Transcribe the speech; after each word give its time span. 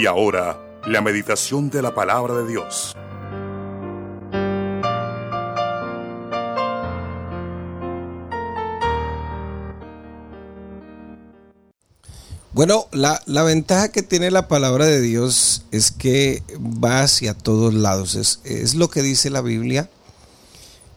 Y 0.00 0.06
ahora, 0.06 0.58
la 0.86 1.02
meditación 1.02 1.68
de 1.68 1.82
la 1.82 1.94
palabra 1.94 2.32
de 2.32 2.46
Dios. 2.48 2.96
Bueno, 12.52 12.86
la, 12.92 13.42
ventaja 13.42 13.92
que 13.92 14.02
tiene 14.02 14.30
la 14.30 14.48
palabra 14.48 14.86
de 14.86 15.02
Dios 15.02 15.66
es 15.70 15.90
que 15.90 16.42
va 16.58 17.02
hacia 17.02 17.34
todos 17.34 17.74
lados. 17.74 18.14
Es, 18.14 18.40
es 18.44 18.74
lo 18.74 18.88
que 18.88 19.02
dice 19.02 19.28
la 19.28 19.42
Biblia. 19.42 19.90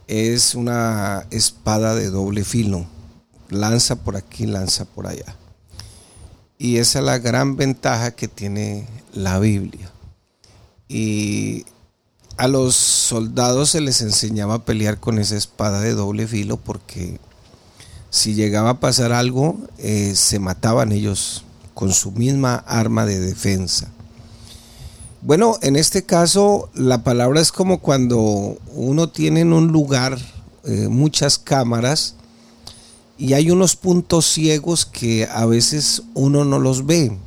Es 0.07 0.55
una 0.55 1.27
espada 1.29 1.93
de 1.93 2.09
doble 2.09 2.45
filo. 2.45 2.85
Lanza 3.49 3.97
por 3.97 4.15
aquí, 4.15 4.45
lanza 4.45 4.85
por 4.85 5.07
allá. 5.07 5.35
Y 6.63 6.77
esa 6.77 6.99
es 6.99 7.05
la 7.05 7.19
gran 7.19 7.57
ventaja 7.57 8.11
que 8.11 8.29
tiene 8.29 8.87
la 9.13 9.37
Biblia. 9.37 9.91
Y 10.87 11.65
a 12.37 12.47
los 12.47 12.77
soldados 12.77 13.71
se 13.71 13.81
les 13.81 13.99
enseñaba 13.99 14.53
a 14.53 14.63
pelear 14.63 14.97
con 14.97 15.19
esa 15.19 15.35
espada 15.35 15.81
de 15.81 15.91
doble 15.91 16.25
filo 16.25 16.55
porque 16.55 17.19
si 18.11 18.33
llegaba 18.33 18.69
a 18.69 18.79
pasar 18.79 19.11
algo, 19.11 19.57
eh, 19.77 20.13
se 20.15 20.39
mataban 20.39 20.93
ellos 20.93 21.43
con 21.73 21.91
su 21.91 22.13
misma 22.13 22.55
arma 22.65 23.05
de 23.05 23.19
defensa. 23.19 23.89
Bueno, 25.21 25.57
en 25.63 25.75
este 25.75 26.05
caso 26.05 26.69
la 26.73 27.03
palabra 27.03 27.41
es 27.41 27.51
como 27.51 27.79
cuando 27.79 28.57
uno 28.73 29.09
tiene 29.09 29.41
en 29.41 29.51
un 29.51 29.73
lugar 29.73 30.17
eh, 30.63 30.87
muchas 30.87 31.37
cámaras 31.37 32.15
y 33.23 33.35
hay 33.35 33.51
unos 33.51 33.77
puntos 33.77 34.25
ciegos 34.25 34.85
que 34.85 35.29
a 35.31 35.45
veces 35.45 36.03
uno 36.13 36.43
no 36.43 36.59
los 36.59 36.85
ve. 36.85 37.17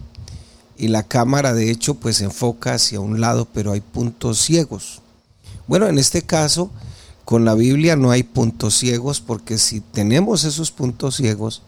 Y 0.77 0.89
la 0.89 1.05
cámara 1.05 1.55
de 1.55 1.70
hecho 1.70 1.94
pues 1.94 2.20
enfoca 2.20 2.75
hacia 2.75 3.00
un 3.00 3.19
lado, 3.19 3.48
pero 3.50 3.72
hay 3.72 3.80
puntos 3.80 4.39
ciegos. 4.42 5.00
Bueno, 5.67 5.89
en 5.89 5.97
este 5.97 6.20
caso 6.20 6.70
con 7.24 7.47
la 7.47 7.55
Biblia 7.55 7.97
no 7.97 8.11
hay 8.11 8.24
puntos 8.24 8.77
ciegos 8.77 9.22
porque 9.22 9.56
si 9.56 9.80
tenemos 9.80 10.44
esos 10.44 10.70
puntos 10.70 11.17
ciegos, 11.17 11.62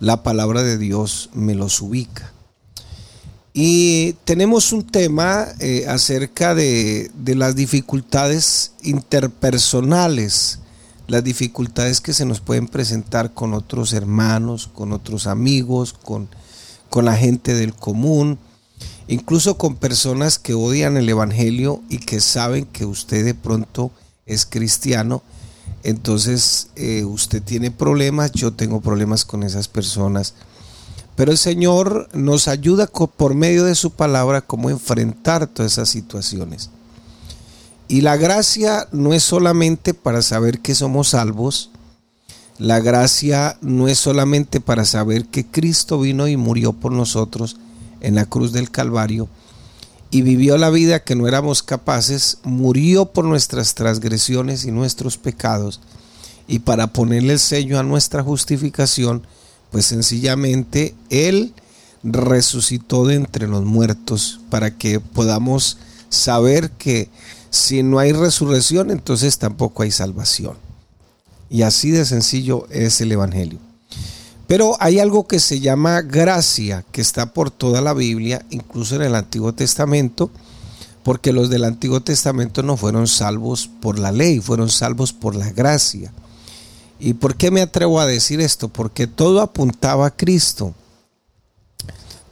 la 0.00 0.22
palabra 0.22 0.62
de 0.62 0.76
Dios 0.76 1.30
me 1.32 1.54
los 1.54 1.80
ubica. 1.80 2.34
Y 3.54 4.16
tenemos 4.26 4.70
un 4.74 4.86
tema 4.86 5.46
eh, 5.60 5.86
acerca 5.88 6.54
de, 6.54 7.10
de, 7.14 7.34
las 7.34 7.56
dificultades 7.56 8.72
interpersonales, 8.82 10.58
las 11.06 11.22
dificultades 11.22 12.00
que 12.00 12.12
se 12.12 12.24
nos 12.24 12.40
pueden 12.40 12.68
presentar 12.68 13.32
con 13.32 13.54
otros 13.54 13.92
hermanos, 13.92 14.68
con 14.72 14.92
otros 14.92 15.26
amigos, 15.26 15.92
con, 15.92 16.28
con 16.90 17.04
la 17.04 17.16
gente 17.16 17.54
del 17.54 17.74
común, 17.74 18.38
incluso 19.08 19.56
con 19.56 19.76
personas 19.76 20.38
que 20.38 20.54
odian 20.54 20.96
el 20.96 21.08
Evangelio 21.08 21.82
y 21.88 21.98
que 21.98 22.20
saben 22.20 22.64
que 22.66 22.84
usted 22.84 23.24
de 23.24 23.34
pronto 23.34 23.90
es 24.26 24.46
cristiano, 24.46 25.22
entonces 25.82 26.68
eh, 26.74 27.04
usted 27.04 27.42
tiene 27.42 27.70
problemas, 27.70 28.32
yo 28.32 28.52
tengo 28.52 28.80
problemas 28.80 29.24
con 29.24 29.44
esas 29.44 29.68
personas. 29.68 30.34
Pero 31.14 31.32
el 31.32 31.38
Señor 31.38 32.08
nos 32.12 32.48
ayuda 32.48 32.88
por 32.88 33.34
medio 33.34 33.64
de 33.64 33.74
su 33.74 33.92
palabra 33.92 34.42
cómo 34.42 34.68
enfrentar 34.68 35.46
todas 35.46 35.72
esas 35.72 35.88
situaciones. 35.88 36.70
Y 37.88 38.00
la 38.00 38.16
gracia 38.16 38.88
no 38.90 39.12
es 39.12 39.22
solamente 39.22 39.94
para 39.94 40.22
saber 40.22 40.58
que 40.60 40.74
somos 40.74 41.10
salvos, 41.10 41.70
la 42.58 42.80
gracia 42.80 43.58
no 43.60 43.86
es 43.86 43.98
solamente 43.98 44.60
para 44.60 44.84
saber 44.84 45.26
que 45.26 45.46
Cristo 45.46 46.00
vino 46.00 46.26
y 46.26 46.36
murió 46.36 46.72
por 46.72 46.90
nosotros 46.90 47.56
en 48.00 48.14
la 48.14 48.24
cruz 48.24 48.52
del 48.52 48.70
Calvario, 48.70 49.28
y 50.10 50.22
vivió 50.22 50.56
la 50.56 50.70
vida 50.70 51.04
que 51.04 51.14
no 51.14 51.28
éramos 51.28 51.62
capaces, 51.62 52.38
murió 52.42 53.06
por 53.06 53.24
nuestras 53.24 53.74
transgresiones 53.74 54.64
y 54.64 54.70
nuestros 54.72 55.18
pecados, 55.18 55.80
y 56.48 56.60
para 56.60 56.88
ponerle 56.88 57.34
el 57.34 57.38
sello 57.38 57.78
a 57.78 57.82
nuestra 57.82 58.22
justificación, 58.22 59.26
pues 59.70 59.86
sencillamente 59.86 60.94
Él 61.10 61.52
resucitó 62.02 63.04
de 63.04 63.16
entre 63.16 63.48
los 63.48 63.64
muertos 63.64 64.40
para 64.48 64.76
que 64.76 65.00
podamos 65.00 65.78
saber 66.08 66.70
que 66.70 67.10
si 67.56 67.82
no 67.82 67.98
hay 67.98 68.12
resurrección, 68.12 68.90
entonces 68.90 69.38
tampoco 69.38 69.82
hay 69.82 69.90
salvación. 69.90 70.56
Y 71.48 71.62
así 71.62 71.90
de 71.90 72.04
sencillo 72.04 72.66
es 72.70 73.00
el 73.00 73.12
Evangelio. 73.12 73.58
Pero 74.46 74.76
hay 74.78 75.00
algo 75.00 75.26
que 75.26 75.40
se 75.40 75.60
llama 75.60 76.02
gracia, 76.02 76.84
que 76.92 77.00
está 77.00 77.32
por 77.32 77.50
toda 77.50 77.80
la 77.80 77.94
Biblia, 77.94 78.44
incluso 78.50 78.96
en 78.96 79.02
el 79.02 79.14
Antiguo 79.14 79.52
Testamento, 79.52 80.30
porque 81.02 81.32
los 81.32 81.50
del 81.50 81.64
Antiguo 81.64 82.00
Testamento 82.00 82.62
no 82.62 82.76
fueron 82.76 83.08
salvos 83.08 83.68
por 83.80 83.98
la 83.98 84.12
ley, 84.12 84.40
fueron 84.40 84.70
salvos 84.70 85.12
por 85.12 85.34
la 85.34 85.50
gracia. 85.50 86.12
¿Y 86.98 87.14
por 87.14 87.36
qué 87.36 87.50
me 87.50 87.60
atrevo 87.60 88.00
a 88.00 88.06
decir 88.06 88.40
esto? 88.40 88.68
Porque 88.68 89.06
todo 89.06 89.40
apuntaba 89.40 90.06
a 90.06 90.16
Cristo. 90.16 90.74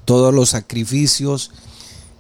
Todos 0.05 0.33
los 0.33 0.51
sacrificios, 0.51 1.51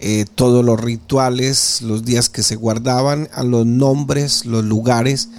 eh, 0.06 0.26
todos 0.34 0.62
los 0.62 0.78
rituales, 0.78 1.80
los 1.80 2.04
días 2.04 2.28
que 2.28 2.42
se 2.42 2.56
guardaban, 2.56 3.30
a 3.32 3.42
los 3.42 3.64
nombres, 3.64 4.44
los 4.44 4.62
lugares, 4.62 5.30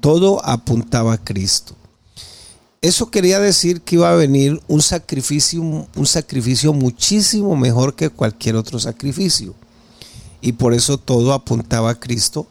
todo 0.00 0.42
apuntaba 0.46 1.12
a 1.12 1.22
Cristo. 1.22 1.76
Eso 2.80 3.10
quería 3.10 3.38
decir 3.38 3.82
que 3.82 3.96
iba 3.96 4.10
a 4.10 4.14
venir 4.16 4.62
un 4.66 4.80
sacrificio, 4.80 5.60
un 5.60 6.06
sacrificio 6.06 6.72
muchísimo 6.72 7.54
mejor 7.54 7.96
que 7.96 8.08
cualquier 8.08 8.56
otro 8.56 8.78
sacrificio. 8.78 9.54
Y 10.40 10.52
por 10.52 10.72
eso 10.72 10.96
todo 10.96 11.34
apuntaba 11.34 11.90
a 11.90 12.00
Cristo. 12.00 12.46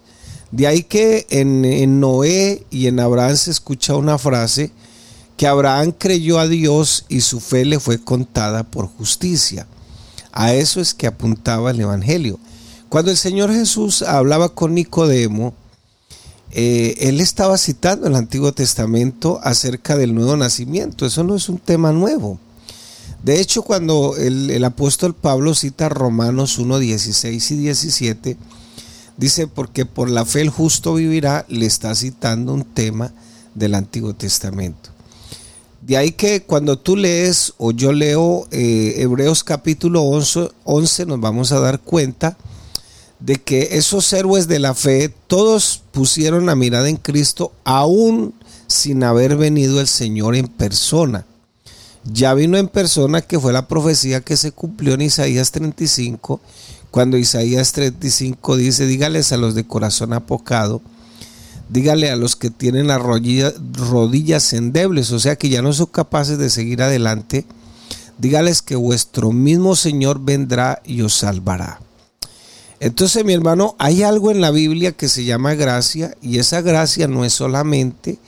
De 0.51 0.67
ahí 0.67 0.83
que 0.83 1.25
en, 1.31 1.65
en 1.65 1.99
Noé 1.99 2.67
y 2.69 2.85
en 2.85 2.99
Abraham 2.99 3.35
se 3.35 3.49
escucha 3.49 3.95
una 3.95 4.19
frase 4.19 4.69
que 5.37 5.47
Abraham 5.47 5.91
creyó 5.97 6.37
a 6.37 6.47
Dios 6.47 7.05
y 7.09 7.21
su 7.21 7.39
fe 7.39 7.65
le 7.65 7.79
fue 7.79 7.97
contada 7.97 8.61
por 8.61 8.85
justicia. 8.85 9.65
A 10.33 10.53
eso 10.53 10.81
es 10.81 10.93
que 10.93 11.07
apuntaba 11.07 11.71
el 11.71 11.79
Evangelio. 11.79 12.39
Cuando 12.89 13.11
el 13.11 13.17
Señor 13.17 13.53
Jesús 13.53 14.01
hablaba 14.01 14.49
con 14.49 14.73
Nicodemo, 14.73 15.53
eh, 16.51 16.95
él 16.99 17.21
estaba 17.21 17.57
citando 17.57 18.07
el 18.07 18.15
Antiguo 18.15 18.51
Testamento 18.51 19.39
acerca 19.43 19.95
del 19.95 20.13
nuevo 20.13 20.35
nacimiento. 20.35 21.05
Eso 21.05 21.23
no 21.23 21.35
es 21.35 21.49
un 21.49 21.59
tema 21.59 21.91
nuevo. 21.91 22.39
De 23.23 23.39
hecho, 23.39 23.61
cuando 23.61 24.17
el, 24.17 24.63
apóstol 24.63 25.15
Pablo 25.15 25.55
cita 25.55 25.87
Romanos 25.87 26.57
1, 26.57 26.79
16 26.79 27.51
y 27.51 27.57
17, 27.57 28.37
dice, 29.17 29.47
porque 29.47 29.85
por 29.85 30.09
la 30.09 30.25
fe 30.25 30.41
el 30.41 30.49
justo 30.49 30.95
vivirá, 30.95 31.45
le 31.47 31.65
está 31.65 31.95
citando 31.95 32.53
un 32.53 32.65
tema 32.65 33.13
del 33.55 33.75
Antiguo 33.75 34.13
Testamento. 34.13 34.92
De 35.85 35.97
ahí 35.97 36.11
que 36.11 36.43
cuando 36.43 36.79
tú 36.79 36.95
lees 36.95 37.55
o 37.57 37.71
yo 37.73 37.91
leo 37.91 38.47
eh, 38.51 38.95
Hebreos 38.99 39.43
capítulo 39.43 40.03
11, 40.03 40.49
11, 40.63 41.05
nos 41.07 41.19
vamos 41.19 41.51
a 41.51 41.59
dar 41.59 41.81
cuenta 41.81 42.37
de 43.19 43.35
que 43.35 43.67
esos 43.73 44.13
héroes 44.13 44.47
de 44.47 44.59
la 44.59 44.75
fe 44.75 45.13
todos 45.27 45.83
pusieron 45.91 46.45
la 46.45 46.55
mirada 46.55 46.87
en 46.87 46.95
Cristo 46.95 47.51
aún 47.65 48.33
sin 48.67 49.03
haber 49.03 49.35
venido 49.35 49.81
el 49.81 49.87
Señor 49.87 50.37
en 50.37 50.47
persona. 50.47 51.25
Ya 52.05 52.33
vino 52.33 52.57
en 52.57 52.69
persona 52.69 53.19
que 53.19 53.37
fue 53.37 53.51
la 53.51 53.67
profecía 53.67 54.21
que 54.21 54.37
se 54.37 54.53
cumplió 54.53 54.93
en 54.93 55.01
Isaías 55.01 55.51
35, 55.51 56.39
cuando 56.91 57.17
Isaías 57.17 57.73
35 57.73 58.55
dice, 58.55 58.85
dígales 58.85 59.33
a 59.33 59.37
los 59.37 59.53
de 59.53 59.67
corazón 59.67 60.13
apocado, 60.13 60.81
dígale 61.73 62.11
a 62.11 62.15
los 62.15 62.35
que 62.35 62.51
tienen 62.51 62.85
las 62.85 63.01
rodillas, 63.01 63.55
rodillas 63.73 64.53
endebles, 64.53 65.11
o 65.11 65.19
sea 65.19 65.37
que 65.37 65.49
ya 65.49 65.63
no 65.63 65.73
son 65.73 65.87
capaces 65.87 66.37
de 66.37 66.51
seguir 66.51 66.83
adelante, 66.83 67.45
dígales 68.19 68.61
que 68.61 68.75
vuestro 68.75 69.31
mismo 69.31 69.75
Señor 69.75 70.19
vendrá 70.23 70.83
y 70.85 71.01
os 71.01 71.15
salvará. 71.15 71.81
Entonces, 72.79 73.25
mi 73.25 73.33
hermano, 73.33 73.75
hay 73.79 74.03
algo 74.03 74.29
en 74.29 74.39
la 74.39 74.51
Biblia 74.51 74.91
que 74.91 75.09
se 75.09 75.25
llama 75.25 75.55
gracia 75.55 76.15
y 76.21 76.37
esa 76.37 76.61
gracia 76.61 77.07
no 77.07 77.25
es 77.25 77.33
solamente 77.33 78.19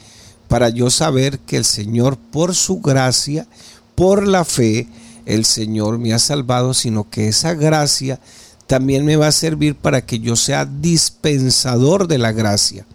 para 0.47 0.69
yo 0.69 0.89
saber 0.89 1.37
que 1.37 1.57
el 1.57 1.65
Señor, 1.65 2.17
por 2.17 2.55
su 2.55 2.81
gracia, 2.81 3.47
por 3.93 4.27
la 4.27 4.43
fe, 4.43 4.87
el 5.27 5.45
Señor 5.45 5.99
me 5.99 6.13
ha 6.15 6.19
salvado, 6.19 6.73
sino 6.73 7.11
que 7.11 7.27
esa 7.27 7.53
gracia 7.53 8.19
también 8.65 9.05
me 9.05 9.17
va 9.17 9.27
a 9.27 9.31
servir 9.31 9.75
para 9.75 10.03
que 10.03 10.17
yo 10.17 10.35
sea 10.35 10.65
dispensador 10.65 12.07
de 12.07 12.17
la 12.17 12.31
gracia. 12.31 12.87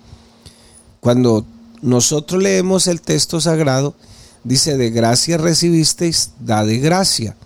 Cuando 1.00 1.47
nosotros 1.82 2.43
leemos 2.43 2.87
el 2.87 3.00
texto 3.00 3.41
sagrado, 3.41 3.94
dice, 4.44 4.76
de 4.76 4.91
gracia 4.91 5.38
recibisteis, 5.38 6.32
da 6.41 6.64
de 6.64 6.79
gracia. 6.79 7.37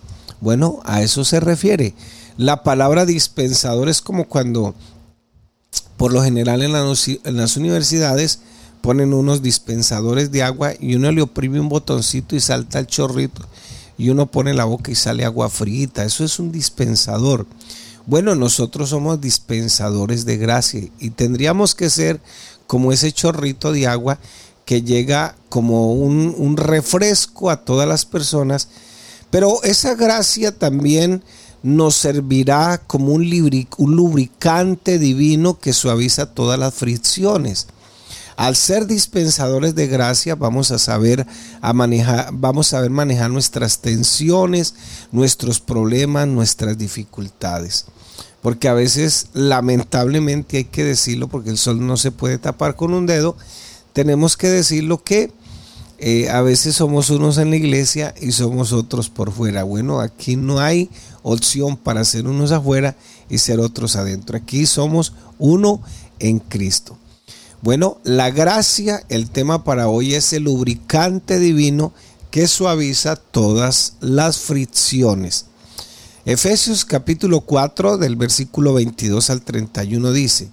Bueno, 0.41 0.79
a 0.83 1.01
eso 1.01 1.23
se 1.23 1.39
refiere. 1.39 1.93
La 2.37 2.63
palabra 2.63 3.05
dispensador 3.05 3.87
es 3.87 4.01
como 4.01 4.27
cuando, 4.27 4.75
por 5.95 6.11
lo 6.11 6.21
general 6.21 6.61
en, 6.63 6.73
las 6.73 7.57
universidades, 7.57 8.39
ponen 8.81 9.13
unos 9.13 9.41
dispensadores 9.41 10.31
de 10.31 10.43
agua 10.43 10.73
y 10.79 10.95
uno 10.95 11.11
le 11.11 11.21
oprime 11.21 11.59
un 11.59 11.69
botoncito 11.69 12.35
y 12.35 12.41
salta 12.41 12.79
el 12.79 12.87
chorrito. 12.87 13.41
y 13.97 14.09
uno 14.09 14.25
pone 14.25 14.53
la 14.53 14.65
boca 14.65 14.91
y 14.91 14.95
sale 14.95 15.23
agua 15.23 15.49
frita. 15.49 16.03
Eso 16.03 16.25
es 16.25 16.37
un 16.37 16.51
dispensador. 16.51 17.47
Bueno, 18.05 18.35
nosotros 18.35 18.89
somos 18.89 19.21
dispensadores 19.21 20.25
de 20.25 20.35
gracia 20.35 20.89
y 20.99 21.11
tendríamos 21.11 21.73
que 21.73 21.89
ser 21.89 22.19
como 22.67 22.91
ese 22.91 23.11
chorrito 23.11 23.71
de 23.71 23.87
agua 23.87 24.19
que 24.65 24.81
llega 24.81 25.35
como 25.49 25.93
un, 25.93 26.57
refresco 26.57 27.49
a 27.49 27.63
todas 27.63 27.87
las 27.87 28.05
personas, 28.05 28.67
pero 29.29 29.61
esa 29.63 29.95
gracia 29.95 30.57
también 30.57 31.23
nos 31.61 31.95
servirá 31.95 32.81
como 32.85 33.13
un, 33.13 33.67
un 33.77 33.95
lubricante 33.95 34.99
divino 34.99 35.59
que 35.59 35.73
suaviza 35.73 36.33
todas 36.33 36.59
las 36.59 36.73
fricciones. 36.73 37.67
Al 38.37 38.55
ser 38.57 38.85
dispensadores 38.85 39.75
de 39.75 39.87
gracia 39.87 40.35
vamos 40.35 40.71
a 40.71 40.79
saber 40.79 41.25
a 41.61 41.73
manejar, 41.73 42.29
vamos 42.33 42.67
a 42.67 42.77
saber 42.77 42.89
manejar 42.89 43.29
nuestras 43.29 43.79
tensiones, 43.79 44.75
nuestros 45.11 45.61
problemas, 45.61 46.27
nuestras 46.27 46.77
dificultades. 46.77 47.85
Porque 48.45 48.67
a 48.67 48.75
veces 48.75 49.29
lamentablemente 49.33 50.57
hay 50.57 50.63
que 50.65 50.83
decirlo 50.83 51.27
porque 51.27 51.49
el 51.49 51.57
sol 51.57 51.83
no 51.83 51.97
se 51.97 52.11
puede 52.11 52.37
tapar 52.37 52.75
con 52.75 52.93
un 52.93 53.07
dedo, 53.07 53.35
tenemos 53.91 54.37
que 54.37 54.47
decirlo 54.49 55.03
que 55.03 55.31
eh, 55.97 56.29
a 56.29 56.41
veces 56.41 56.75
somos 56.75 57.09
unos 57.09 57.39
en 57.39 57.49
la 57.49 57.55
iglesia 57.55 58.13
y 58.21 58.33
somos 58.33 58.71
otros 58.71 59.09
por 59.09 59.31
fuera. 59.31 59.63
Bueno, 59.63 59.99
aquí 59.99 60.35
no 60.35 60.59
hay 60.59 60.91
opción 61.23 61.75
para 61.75 62.05
ser 62.05 62.27
unos 62.27 62.51
afuera 62.51 62.95
y 63.31 63.39
ser 63.39 63.59
otros 63.59 63.95
adentro. 63.95 64.37
Aquí 64.37 64.67
somos 64.67 65.13
uno 65.39 65.81
en 66.19 66.37
Cristo. 66.37 66.99
Bueno, 67.63 67.97
la 68.03 68.29
gracia, 68.29 69.01
el 69.09 69.31
tema 69.31 69.63
para 69.63 69.87
hoy 69.87 70.13
es 70.13 70.33
el 70.33 70.43
lubricante 70.43 71.39
divino 71.39 71.93
que 72.29 72.47
suaviza 72.47 73.15
todas 73.15 73.93
las 74.01 74.37
fricciones. 74.37 75.47
Efesios 76.25 76.85
capítulo 76.85 77.41
4 77.41 77.99
del 77.99 78.15
versículo 78.15 78.73
22 78.73 79.29
al 79.29 79.43
31 79.43 80.11
dice, 80.11 80.49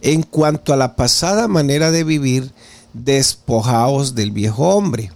en 0.00 0.22
cuanto 0.22 0.72
a 0.72 0.78
la 0.78 0.96
pasada 0.96 1.46
manera 1.46 1.90
de 1.90 2.04
vivir, 2.04 2.52
despojaos 2.94 4.14
del 4.14 4.30
viejo 4.30 4.70
hombre. 4.70 5.12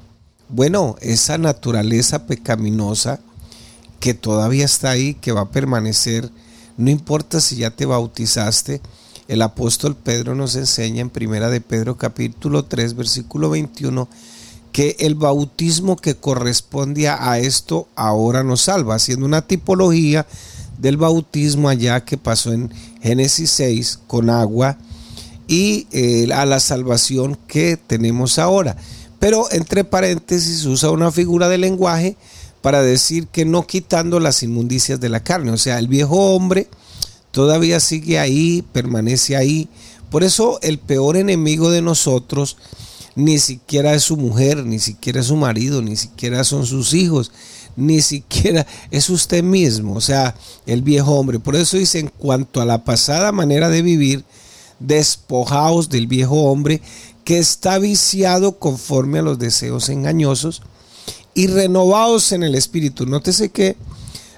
Bueno, 0.51 0.97
esa 1.01 1.39
naturaleza 1.39 2.27
pecaminosa 2.27 3.21
que 3.99 4.13
todavía 4.13 4.67
está 4.67 4.91
ahí, 4.91 5.15
que 5.15 5.33
va 5.33 5.41
a 5.41 5.51
permanecer, 5.51 6.31
no 6.77 6.91
importa 6.91 7.41
si 7.41 7.57
ya 7.57 7.71
te 7.71 7.87
bautizaste, 7.87 8.83
el 9.27 9.41
apóstol 9.41 9.97
Pedro 9.97 10.35
nos 10.35 10.55
enseña 10.55 11.01
en 11.01 11.09
Primera 11.09 11.49
de 11.49 11.63
Pedro 11.63 11.97
capítulo 11.97 12.67
3 12.67 12.95
versículo 12.95 13.49
21 13.49 14.07
que 14.73 14.97
el 15.01 15.15
bautismo 15.15 15.97
que 15.97 16.17
corresponde 16.17 17.09
a 17.09 17.39
esto 17.39 17.89
ahora 17.97 18.45
nos 18.45 18.63
salva, 18.63 18.97
haciendo 18.97 19.27
una 19.27 19.43
tipología 19.43 20.27
del 20.79 20.97
bautismo 20.97 21.69
allá 21.69 22.05
que 22.05 22.17
pasó 22.17 22.53
en 22.53 22.73
Génesis 23.03 23.51
6 23.51 24.01
con 24.07 24.31
agua 24.31 24.79
y 25.47 25.87
eh, 25.93 26.29
a 26.33 26.47
la 26.47 26.61
salvación 26.61 27.39
que 27.47 27.77
tenemos 27.77 28.39
ahora. 28.39 28.77
Pero 29.19 29.51
entre 29.51 29.85
paréntesis 29.85 30.65
usa 30.67 30.91
una 30.91 31.11
figura 31.11 31.49
de 31.49 31.59
lenguaje 31.59 32.17
para 32.63 32.83
decir 32.83 33.27
que 33.29 33.45
no 33.45 33.67
quitando 33.67 34.21
las 34.21 34.43
inmundicias 34.43 35.01
de 35.01 35.09
la 35.09 35.25
carne, 35.25 35.51
o 35.51 35.57
sea, 35.57 35.79
el 35.79 35.89
viejo 35.89 36.35
hombre 36.35 36.69
todavía 37.33 37.81
sigue 37.81 38.19
ahí, 38.19 38.63
permanece 38.73 39.37
ahí. 39.37 39.69
Por 40.11 40.23
eso 40.23 40.59
el 40.63 40.79
peor 40.79 41.17
enemigo 41.17 41.71
de 41.71 41.83
nosotros 41.83 42.57
ni 43.19 43.41
siquiera 43.41 43.95
es 43.95 44.05
su 44.05 44.17
mujer, 44.17 44.65
ni 44.65 44.79
siquiera 44.79 45.19
es 45.19 45.27
su 45.27 45.35
marido, 45.35 45.83
ni 45.83 45.97
siquiera 45.97 46.45
son 46.45 46.65
sus 46.65 46.95
hijos, 46.95 47.33
ni 47.75 48.01
siquiera 48.01 48.65
es 48.93 49.11
usted 49.11 49.43
mismo, 49.43 49.97
o 49.97 50.01
sea, 50.01 50.37
el 50.67 50.83
viejo 50.83 51.15
hombre. 51.17 51.41
Por 51.41 51.57
eso 51.57 51.77
dice, 51.77 51.99
en 51.99 52.13
cuanto 52.17 52.61
a 52.61 52.65
la 52.65 52.85
pasada 52.85 53.33
manera 53.33 53.71
de 53.71 53.83
vivir, 53.83 54.25
despojaos 54.79 55.89
del 55.89 56.07
viejo 56.07 56.45
hombre 56.45 56.81
que 57.25 57.39
está 57.39 57.81
viciado 57.81 58.61
conforme 58.61 59.19
a 59.19 59.23
los 59.23 59.41
deseos 59.41 59.89
engañosos 59.89 60.63
y 61.35 61.49
renovaos 61.49 62.31
en 62.31 62.45
el 62.45 62.55
espíritu. 62.55 63.05
Nótese 63.05 63.49
que 63.49 63.77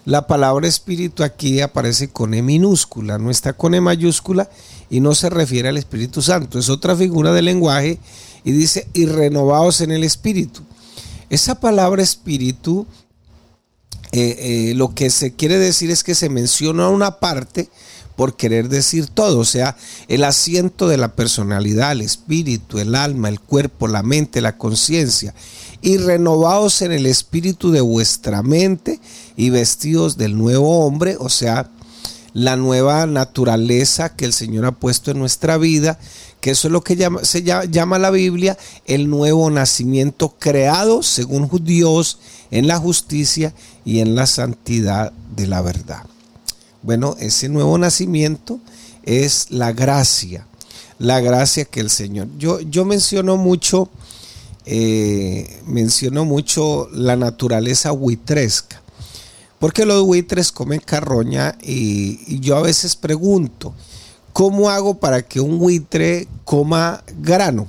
la 0.06 0.27
palabra 0.27 0.67
espíritu 0.67 1.23
aquí 1.23 1.61
aparece 1.61 2.09
con 2.09 2.32
E 2.32 2.41
minúscula, 2.41 3.19
no 3.19 3.31
está 3.31 3.53
con 3.53 3.75
E 3.75 3.82
mayúscula 3.82 4.49
y 4.88 5.00
no 5.00 5.15
se 5.15 5.29
refiere 5.29 5.69
al 5.69 5.77
Espíritu 5.77 6.23
Santo. 6.23 6.59
Es 6.59 6.71
otra 6.71 6.97
figura 6.97 7.35
del 7.35 7.44
lenguaje 7.44 7.99
y 8.45 8.53
dice 8.53 8.89
y 8.93 9.07
renovaos 9.07 9.81
en 9.81 9.91
el 9.91 10.05
espíritu. 10.05 10.63
Esa 11.29 11.61
palabra 11.61 12.03
espíritu 12.03 12.87
eh, 14.13 14.71
eh, 14.71 14.75
lo 14.75 14.93
que 14.95 15.09
se 15.11 15.35
quiere 15.35 15.59
decir 15.59 15.91
es 15.91 16.03
que 16.03 16.17
se 16.17 16.29
menciona 16.29 16.89
una 16.89 17.19
parte 17.19 17.69
por 18.17 18.37
querer 18.37 18.69
decir 18.69 19.07
todo, 19.07 19.39
o 19.39 19.45
sea, 19.45 19.77
el 20.09 20.25
asiento 20.25 20.89
de 20.89 20.99
la 20.99 21.15
personalidad, 21.15 21.93
el 21.93 22.03
espíritu, 22.03 22.79
el 22.79 22.95
alma, 22.95 23.29
el 23.31 23.41
cuerpo, 23.41 23.89
la 23.89 24.03
mente, 24.03 24.43
la 24.43 24.59
conciencia, 24.59 25.33
y 25.81 25.97
renovados 25.97 26.83
en 26.83 26.93
el 26.93 27.07
espíritu 27.07 27.71
de 27.71 27.81
vuestra 27.81 28.43
mente 28.43 29.01
y 29.37 29.49
vestidos 29.49 30.19
del 30.19 30.37
nuevo 30.37 30.85
hombre, 30.85 31.17
o 31.19 31.31
sea, 31.31 31.71
la 32.32 32.56
nueva 32.56 33.06
naturaleza 33.06 34.15
que 34.15 34.25
el 34.25 34.32
Señor 34.32 34.67
ha 34.67 34.73
puesto 34.73 35.11
en 35.11 35.19
nuestra 35.19 35.59
vida, 35.59 35.99
que 36.41 36.50
eso 36.50 36.69
es 36.69 36.73
lo 36.73 36.82
que 36.82 36.97
llama, 36.97 37.25
se 37.25 37.43
llama, 37.43 37.99
la 37.99 38.11
Biblia 38.11 38.56
el 38.87 39.11
nuevo 39.11 39.50
nacimiento 39.50 40.35
creado 40.38 41.03
según 41.03 41.50
Dios 41.65 42.19
en 42.50 42.67
la 42.67 42.79
justicia 42.79 43.55
y 43.85 44.00
en 44.00 44.15
la 44.15 44.27
santidad 44.27 45.12
de 45.37 45.47
la 45.47 45.62
verdad. 45.62 46.05
Bueno, 46.82 47.17
ese 47.19 47.49
nuevo 47.49 47.77
nacimiento 47.77 48.59
es 49.03 49.50
la 49.50 49.73
gracia, 49.73 50.47
la 50.99 51.21
gracia 51.21 51.65
que 51.65 51.81
el 51.81 51.91
Señor. 51.91 52.29
Yo, 52.38 52.61
yo 52.61 52.85
menciono 52.85 53.37
mucho, 53.37 53.91
eh, 54.65 55.61
menciono 55.67 56.25
mucho 56.25 56.88
la 56.93 57.17
naturaleza 57.17 57.91
buitresca, 57.91 58.81
porque 59.61 59.85
los 59.85 60.03
buitres 60.05 60.51
comen 60.53 60.81
carroña 60.81 61.55
y, 61.62 62.41
yo 62.41 62.57
a 62.57 62.62
veces 62.62 62.97
pregunto, 62.97 63.75
¿cómo 64.33 64.71
hago 64.71 64.99
para 64.99 65.21
que 65.21 65.39
un 65.39 65.59
buitre 65.59 66.27
coma 66.45 67.05
grano? 67.19 67.69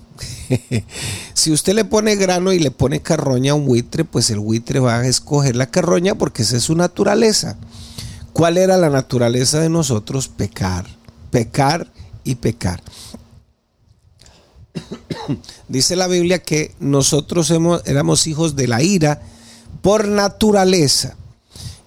si 1.33 1.51
usted 1.51 1.73
le 1.73 1.83
pone 1.83 2.15
grano 2.15 2.53
y 2.53 2.59
le 2.59 2.71
pone 2.71 3.01
carroña 3.01 3.51
a 3.51 3.55
un 3.55 3.65
buitre, 3.65 4.05
pues 4.05 4.29
el 4.29 4.39
buitre 4.39 4.79
va 4.79 4.99
a 4.99 5.05
escoger 5.05 5.57
la 5.57 5.69
carroña 5.69 6.15
porque 6.15 6.43
esa 6.43 6.55
es 6.55 6.63
su 6.63 6.75
naturaleza. 6.75 7.57
¿Cuál 8.31 8.57
era 8.57 8.77
la 8.77 8.89
naturaleza 8.89 9.59
de 9.59 9.67
nosotros? 9.67 10.29
Pecar, 10.29 10.85
pecar 11.29 11.91
y 12.23 12.35
pecar. 12.35 12.81
Dice 15.67 15.97
la 15.97 16.07
Biblia 16.07 16.39
que 16.39 16.73
nosotros 16.79 17.51
éramos 17.83 18.27
hijos 18.27 18.55
de 18.55 18.69
la 18.69 18.81
ira 18.81 19.21
por 19.81 20.07
naturaleza. 20.07 21.17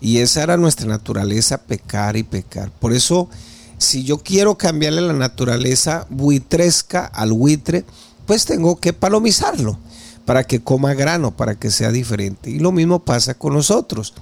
Y 0.05 0.19
esa 0.19 0.43
era 0.43 0.59
nuestra 0.59 0.87
naturaleza, 0.87 1.63
pecar 1.63 2.17
y 2.17 2.25
pecar. 2.25 2.71
Por 2.71 2.93
eso, 2.93 3.31
si 3.79 4.05
yo 4.05 4.19
quiero 4.19 4.59
cambiarle 4.59 5.01
la 5.01 5.15
naturaleza 5.15 6.07
buitresca 6.11 7.07
al 7.07 7.33
buitre, 7.33 7.87
pues 8.27 8.45
tengo 8.45 8.79
que 8.79 8.93
palomizarlo 8.93 9.79
para 10.27 10.45
que 10.45 10.61
coma 10.61 10.93
grano, 10.93 11.35
para 11.35 11.55
que 11.55 11.71
sea 11.71 11.91
diferente. 11.91 12.51
Y 12.51 12.59
lo 12.59 12.71
mismo 12.71 13.03
pasa 13.03 13.33
con 13.33 13.55
nosotros 13.55 14.13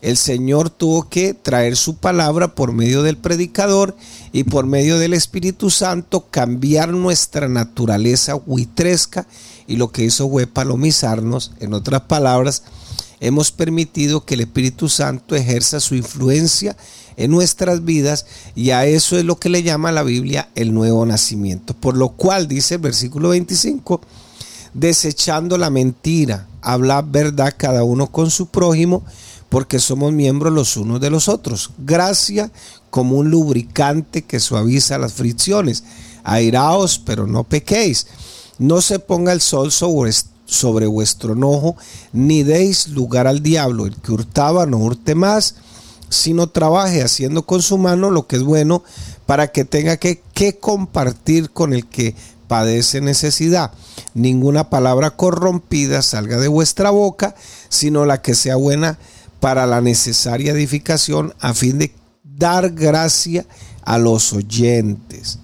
el 0.00 0.16
Señor 0.16 0.70
tuvo 0.70 1.08
que 1.08 1.34
traer 1.34 1.76
su 1.76 1.96
palabra 1.96 2.54
por 2.54 2.72
medio 2.72 3.02
del 3.02 3.18
predicador 3.18 3.94
y 4.32 4.44
por 4.44 4.66
medio 4.66 4.98
del 4.98 5.12
Espíritu 5.12 5.70
Santo 5.70 6.26
cambiar 6.30 6.88
nuestra 6.88 7.48
naturaleza 7.48 8.36
huitresca 8.46 9.26
y 9.66 9.76
lo 9.76 9.92
que 9.92 10.04
hizo 10.04 10.28
fue 10.28 10.46
palomizarnos. 10.46 11.52
En 11.60 11.74
otras 11.74 12.02
palabras, 12.02 12.62
hemos 13.20 13.52
permitido 13.52 14.24
que 14.24 14.34
el 14.34 14.40
Espíritu 14.40 14.88
Santo 14.88 15.36
ejerza 15.36 15.78
su 15.78 15.94
influencia 15.94 16.76
en 17.16 17.30
nuestras 17.30 17.84
vidas 17.84 18.26
y 18.54 18.70
a 18.70 18.86
eso 18.86 19.18
es 19.18 19.24
lo 19.24 19.38
que 19.38 19.50
le 19.50 19.62
llama 19.62 19.92
la 19.92 20.02
Biblia 20.02 20.48
el 20.54 20.72
nuevo 20.72 21.04
nacimiento. 21.04 21.74
Por 21.74 21.96
lo 21.96 22.10
cual 22.10 22.48
dice 22.48 22.74
el 22.76 22.80
versículo 22.80 23.28
25, 23.28 24.00
desechando 24.72 25.58
la 25.58 25.70
mentira, 25.70 26.48
habla 26.62 27.02
verdad 27.02 27.54
cada 27.56 27.84
uno 27.84 28.06
con 28.10 28.30
su 28.30 28.46
prójimo 28.46 29.04
porque 29.50 29.80
somos 29.80 30.12
miembros 30.12 30.52
los 30.52 30.76
unos 30.76 31.00
de 31.00 31.10
los 31.10 31.28
otros. 31.28 31.72
Gracia 31.78 32.50
como 32.88 33.16
un 33.16 33.30
lubricante 33.30 34.22
que 34.22 34.40
suaviza 34.40 34.96
las 34.96 35.12
fricciones. 35.12 35.84
Airaos, 36.24 36.98
pero 37.04 37.26
no 37.26 37.44
pequéis. 37.44 38.06
No 38.58 38.80
se 38.80 38.98
ponga 38.98 39.32
el 39.32 39.40
sol 39.40 39.72
sobre, 39.72 40.12
sobre 40.50 40.86
vuestro 40.86 41.34
enojo, 41.34 41.76
ni 42.12 42.42
deis 42.42 42.88
lugar 42.88 43.26
al 43.26 43.42
diablo. 43.42 43.86
El 43.86 43.96
que 43.96 44.12
hurtaba 44.12 44.66
no 44.66 44.78
hurte 44.78 45.14
más, 45.14 45.54
sino 46.08 46.48
trabaje 46.48 47.02
haciendo 47.02 47.46
con 47.46 47.62
su 47.62 47.78
mano 47.78 48.10
lo 48.10 48.26
que 48.26 48.36
es 48.36 48.42
bueno, 48.42 48.82
para 49.26 49.48
que 49.48 49.64
tenga 49.64 49.96
que, 49.96 50.22
que 50.34 50.58
compartir 50.58 51.50
con 51.50 51.72
el 51.72 51.86
que 51.86 52.16
padece 52.48 53.00
necesidad. 53.00 53.70
Ninguna 54.12 54.70
palabra 54.70 55.10
corrompida 55.10 56.02
salga 56.02 56.38
de 56.38 56.48
vuestra 56.48 56.90
boca, 56.90 57.36
sino 57.68 58.04
la 58.06 58.22
que 58.22 58.34
sea 58.34 58.56
buena 58.56 58.98
para 59.38 59.66
la 59.66 59.80
necesaria 59.80 60.52
edificación 60.52 61.32
a 61.38 61.54
fin 61.54 61.78
de 61.78 61.94
dar 62.24 62.70
gracia 62.70 63.46
a 63.84 63.98
los 63.98 64.32
oyentes. 64.32 65.38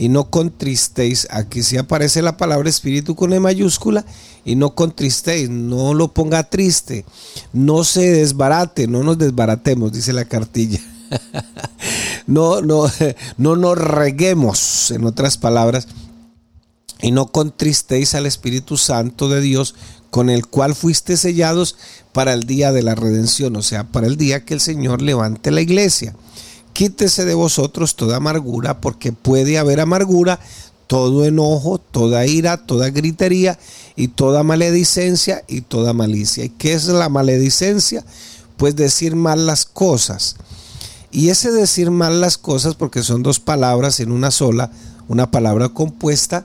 Y 0.00 0.08
no 0.08 0.30
contristéis, 0.30 1.28
aquí 1.30 1.62
sí 1.62 1.76
aparece 1.76 2.22
la 2.22 2.38
palabra 2.38 2.70
espíritu 2.70 3.14
con 3.14 3.34
E 3.34 3.38
mayúscula, 3.38 4.06
y 4.46 4.56
no 4.56 4.74
contristéis, 4.74 5.50
no 5.50 5.92
lo 5.92 6.14
ponga 6.14 6.42
triste, 6.44 7.04
no 7.52 7.84
se 7.84 8.10
desbarate, 8.10 8.86
no 8.86 9.02
nos 9.02 9.18
desbaratemos, 9.18 9.92
dice 9.92 10.14
la 10.14 10.24
cartilla. 10.24 10.80
no, 12.26 12.62
no, 12.62 12.90
no 13.36 13.56
nos 13.56 13.76
reguemos, 13.76 14.90
en 14.90 15.04
otras 15.04 15.36
palabras, 15.36 15.86
y 17.02 17.10
no 17.10 17.26
contristéis 17.26 18.14
al 18.14 18.24
Espíritu 18.24 18.78
Santo 18.78 19.28
de 19.28 19.42
Dios, 19.42 19.74
con 20.08 20.30
el 20.30 20.46
cual 20.46 20.74
fuiste 20.74 21.18
sellados 21.18 21.76
para 22.14 22.32
el 22.32 22.44
día 22.44 22.72
de 22.72 22.82
la 22.82 22.94
redención, 22.94 23.54
o 23.54 23.60
sea, 23.62 23.84
para 23.84 24.06
el 24.06 24.16
día 24.16 24.46
que 24.46 24.54
el 24.54 24.60
Señor 24.60 25.02
levante 25.02 25.50
la 25.50 25.60
iglesia. 25.60 26.14
Quítese 26.72 27.24
de 27.24 27.34
vosotros 27.34 27.96
toda 27.96 28.16
amargura, 28.16 28.80
porque 28.80 29.12
puede 29.12 29.58
haber 29.58 29.80
amargura, 29.80 30.40
todo 30.86 31.24
enojo, 31.24 31.78
toda 31.78 32.26
ira, 32.26 32.66
toda 32.66 32.90
gritería 32.90 33.58
y 33.96 34.08
toda 34.08 34.42
maledicencia 34.42 35.44
y 35.46 35.60
toda 35.60 35.92
malicia. 35.92 36.44
¿Y 36.44 36.48
qué 36.48 36.72
es 36.72 36.86
la 36.86 37.08
maledicencia? 37.08 38.04
Pues 38.56 38.76
decir 38.76 39.14
mal 39.14 39.46
las 39.46 39.66
cosas. 39.66 40.36
Y 41.12 41.28
ese 41.28 41.50
decir 41.50 41.90
mal 41.90 42.20
las 42.20 42.38
cosas, 42.38 42.74
porque 42.74 43.02
son 43.02 43.22
dos 43.22 43.40
palabras 43.40 44.00
en 44.00 44.12
una 44.12 44.30
sola, 44.30 44.70
una 45.08 45.30
palabra 45.30 45.68
compuesta, 45.70 46.44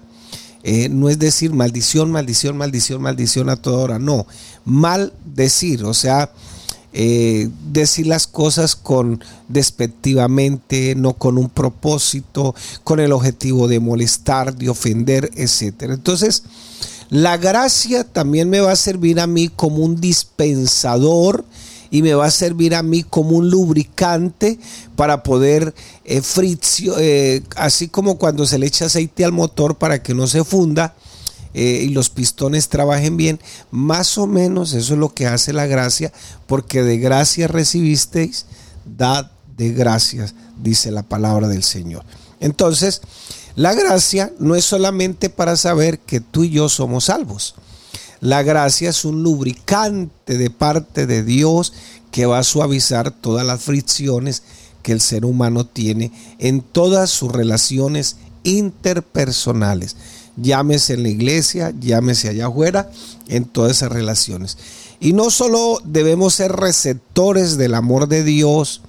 eh, 0.63 0.89
no 0.89 1.09
es 1.09 1.19
decir 1.19 1.53
maldición, 1.53 2.09
maldición, 2.09 2.57
maldición, 2.57 3.01
maldición 3.01 3.49
a 3.49 3.55
toda 3.55 3.77
hora. 3.77 3.99
No, 3.99 4.25
mal 4.63 5.13
decir, 5.23 5.83
o 5.85 5.93
sea, 5.93 6.31
eh, 6.97 7.49
decir 7.73 8.07
las 8.07 8.25
cosas 8.25 8.77
con 8.77 9.21
despectivamente, 9.49 10.95
no 10.95 11.11
con 11.11 11.37
un 11.37 11.49
propósito, 11.49 12.55
con 12.85 13.01
el 13.01 13.11
objetivo 13.11 13.67
de 13.67 13.81
molestar, 13.81 14.55
de 14.55 14.69
ofender, 14.69 15.29
etc. 15.35 15.73
Entonces, 15.89 16.43
la 17.09 17.35
gracia 17.35 18.05
también 18.05 18.49
me 18.49 18.61
va 18.61 18.71
a 18.71 18.77
servir 18.77 19.19
a 19.19 19.27
mí 19.27 19.49
como 19.49 19.83
un 19.83 19.99
dispensador 19.99 21.43
y 21.91 22.01
me 22.01 22.13
va 22.13 22.27
a 22.27 22.31
servir 22.31 22.73
a 22.73 22.81
mí 22.81 23.03
como 23.03 23.31
un 23.31 23.49
lubricante 23.49 24.57
para 24.95 25.21
poder 25.21 25.75
eh, 26.05 26.21
eh, 26.97 27.41
así 27.57 27.89
como 27.89 28.17
cuando 28.17 28.45
se 28.45 28.57
le 28.57 28.67
echa 28.67 28.85
aceite 28.85 29.25
al 29.25 29.33
motor 29.33 29.75
para 29.75 30.01
que 30.01 30.13
no 30.13 30.27
se 30.27 30.45
funda 30.45 30.95
eh, 31.57 31.85
y 31.85 31.89
los 31.89 32.09
pistones 32.09 32.67
trabajen 32.67 33.15
bien, 33.15 33.39
más 33.71 34.17
o 34.17 34.27
menos 34.27 34.73
eso 34.73 34.93
es 34.93 34.99
lo 34.99 35.13
que 35.13 35.25
hace 35.25 35.53
la 35.53 35.67
gracia, 35.67 36.11
porque 36.47 36.83
de 36.83 36.97
gracia 36.97 37.47
recibisteis, 37.47 38.45
dad 38.83 39.31
de 39.55 39.71
gracias, 39.71 40.35
dice 40.61 40.91
la 40.91 41.03
palabra 41.03 41.47
del 41.47 41.63
Señor. 41.63 42.03
Entonces, 42.41 43.01
la 43.55 43.73
gracia 43.73 44.33
no 44.37 44.55
es 44.55 44.65
solamente 44.65 45.29
para 45.29 45.55
saber 45.55 45.99
que 45.99 46.19
tú 46.19 46.43
y 46.43 46.49
yo 46.49 46.67
somos 46.67 47.05
salvos. 47.05 47.55
La 48.19 48.43
gracia 48.43 48.89
es 48.89 49.05
un 49.05 49.23
lubricante 49.23 50.37
de 50.37 50.49
parte 50.49 51.07
de 51.07 51.23
Dios 51.23 51.71
que 52.11 52.25
va 52.25 52.39
a 52.39 52.43
suavizar 52.43 53.11
todas 53.11 53.45
las 53.45 53.61
fricciones 53.61 54.43
que 54.83 54.91
el 54.91 54.99
ser 54.99 55.23
humano 55.23 55.65
tiene 55.65 56.11
en 56.37 56.59
todas 56.59 57.11
sus 57.11 57.31
relaciones 57.31 58.17
interpersonales. 58.43 59.95
Llámese 60.37 60.93
en 60.93 61.03
la 61.03 61.09
iglesia, 61.09 61.73
llámese 61.79 62.29
allá 62.29 62.47
afuera, 62.47 62.89
en 63.27 63.45
todas 63.45 63.71
esas 63.71 63.91
relaciones. 63.91 64.57
Y 64.99 65.13
no 65.13 65.29
solo 65.29 65.79
debemos 65.83 66.35
ser 66.35 66.51
receptores 66.51 67.57
del 67.57 67.73
amor 67.73 68.07
de 68.07 68.23
Dios, 68.23 68.81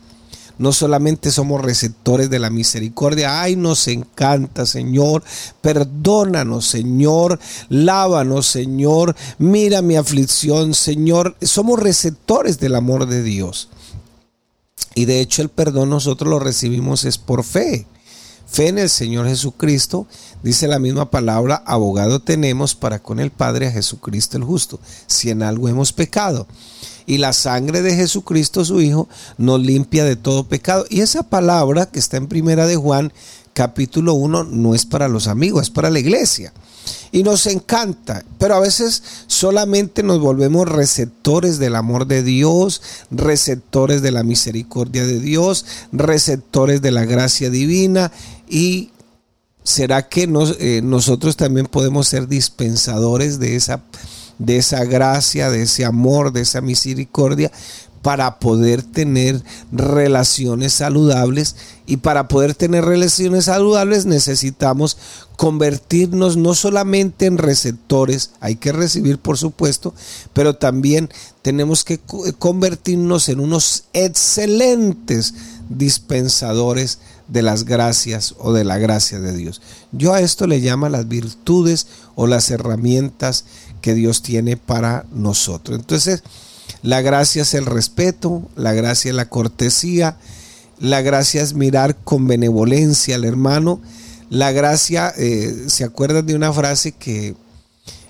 no 0.59 0.73
solamente 0.73 1.31
somos 1.31 1.61
receptores 1.61 2.31
de 2.31 2.38
la 2.38 2.49
misericordia, 2.49 3.43
ay, 3.43 3.57
nos 3.57 3.88
encanta, 3.88 4.65
Señor, 4.65 5.23
perdónanos, 5.61 6.67
Señor, 6.67 7.38
lávanos, 7.69 8.47
Señor, 8.47 9.15
mira 9.38 9.83
mi 9.83 9.97
aflicción, 9.97 10.73
Señor, 10.75 11.37
somos 11.43 11.79
receptores 11.79 12.59
del 12.59 12.75
amor 12.75 13.07
de 13.07 13.23
Dios. 13.23 13.69
Y 14.95 15.05
de 15.05 15.21
hecho 15.21 15.43
el 15.43 15.50
perdón 15.50 15.91
nosotros 15.91 16.31
lo 16.31 16.38
recibimos 16.38 17.05
es 17.05 17.19
por 17.19 17.45
fe. 17.45 17.87
Fe 18.47 18.69
en 18.69 18.79
el 18.79 18.88
Señor 18.88 19.26
Jesucristo, 19.26 20.07
dice 20.43 20.69
la 20.69 20.79
misma 20.79 21.11
palabra, 21.11 21.62
abogado 21.67 22.21
tenemos 22.21 22.75
para 22.75 23.00
con 23.00 23.21
el 23.21 23.31
Padre 23.31 23.67
a 23.67 23.73
Jesucristo 23.73 24.37
el 24.37 24.45
justo, 24.45 24.81
si 25.07 25.31
en 25.31 25.43
algo 25.43 25.69
hemos 25.69 25.93
pecado 25.93 26.47
y 27.07 27.19
la 27.19 27.33
sangre 27.33 27.83
de 27.83 27.95
Jesucristo 27.95 28.65
su 28.65 28.81
Hijo 28.81 29.09
nos 29.38 29.61
limpia 29.61 30.05
de 30.05 30.17
todo 30.17 30.49
pecado. 30.49 30.85
Y 30.91 31.00
esa 31.00 31.23
palabra 31.23 31.87
que 31.87 31.99
está 31.99 32.17
en 32.17 32.26
primera 32.26 32.67
de 32.67 32.76
Juan 32.76 33.12
capítulo 33.53 34.15
1 34.15 34.45
no 34.45 34.75
es 34.75 34.85
para 34.85 35.09
los 35.09 35.29
amigos, 35.29 35.62
es 35.62 35.71
para 35.71 35.91
la 35.91 36.00
iglesia. 36.00 36.53
Y 37.12 37.23
nos 37.23 37.47
encanta, 37.47 38.25
pero 38.38 38.55
a 38.55 38.61
veces 38.61 39.02
solamente 39.26 40.02
nos 40.02 40.21
volvemos 40.21 40.69
receptores 40.69 41.59
del 41.59 41.76
amor 41.76 42.07
de 42.07 42.23
Dios, 42.23 42.83
receptores 43.11 44.02
de 44.02 44.12
la 44.12 44.23
misericordia 44.23 45.05
de 45.05 45.21
Dios, 45.21 45.64
receptores 45.93 46.83
de 46.83 46.90
la 46.90 47.05
gracia 47.05 47.50
divina 47.50 48.12
y 48.49 48.90
¿será 49.62 50.09
que 50.09 50.28
eh, 50.61 50.81
nosotros 50.83 51.37
también 51.37 51.66
podemos 51.66 52.07
ser 52.07 52.28
dispensadores 52.28 53.38
de 53.38 53.57
esa 53.57 53.83
de 54.38 54.59
esa 54.59 54.85
gracia, 54.85 55.50
de 55.50 55.62
ese 55.62 55.85
amor, 55.85 56.33
de 56.33 56.43
esa 56.43 56.61
misericordia, 56.61 57.50
para 58.06 58.38
poder 58.38 58.84
tener 58.84 59.42
relaciones 59.72 60.75
saludables. 60.75 61.56
Y 61.86 61.96
para 61.96 62.28
poder 62.28 62.54
tener 62.54 62.84
relaciones 62.84 63.46
saludables 63.46 64.06
necesitamos 64.06 64.96
convertirnos 65.34 66.36
no 66.36 66.54
solamente 66.54 67.26
en 67.26 67.36
receptores, 67.36 68.30
hay 68.38 68.54
que 68.54 68.70
recibir 68.70 69.18
por 69.18 69.38
supuesto, 69.38 69.92
pero 70.32 70.54
también 70.54 71.10
tenemos 71.42 71.82
que 71.82 71.98
convertirnos 72.38 73.28
en 73.28 73.40
unos 73.40 73.86
excelentes 73.92 75.34
dispensadores 75.68 77.00
de 77.26 77.42
las 77.42 77.64
gracias 77.64 78.36
o 78.38 78.52
de 78.52 78.62
la 78.62 78.78
gracia 78.78 79.18
de 79.18 79.36
Dios. 79.36 79.60
Yo 79.90 80.14
a 80.14 80.20
esto 80.20 80.46
le 80.46 80.60
llamo 80.60 80.88
las 80.88 81.08
virtudes 81.08 81.88
o 82.14 82.28
las 82.28 82.52
herramientas 82.52 83.46
que 83.80 83.94
Dios 83.94 84.22
tiene 84.22 84.56
para 84.56 85.06
nosotros. 85.12 85.76
Entonces, 85.76 86.22
la 86.82 87.00
gracia 87.00 87.42
es 87.42 87.54
el 87.54 87.66
respeto, 87.66 88.49
la 88.56 88.73
gracia 88.73 89.11
es 89.11 89.14
la 89.14 89.28
cortesía, 89.28 90.16
la 90.78 91.00
gracia 91.00 91.42
es 91.42 91.54
mirar 91.54 91.96
con 91.96 92.26
benevolencia 92.26 93.16
al 93.16 93.25
hermano. 93.25 93.80
La 94.28 94.52
gracia, 94.52 95.12
eh, 95.16 95.66
¿se 95.68 95.85
acuerdan 95.85 96.26
de 96.26 96.35
una 96.35 96.52
frase 96.52 96.92
que 96.92 97.35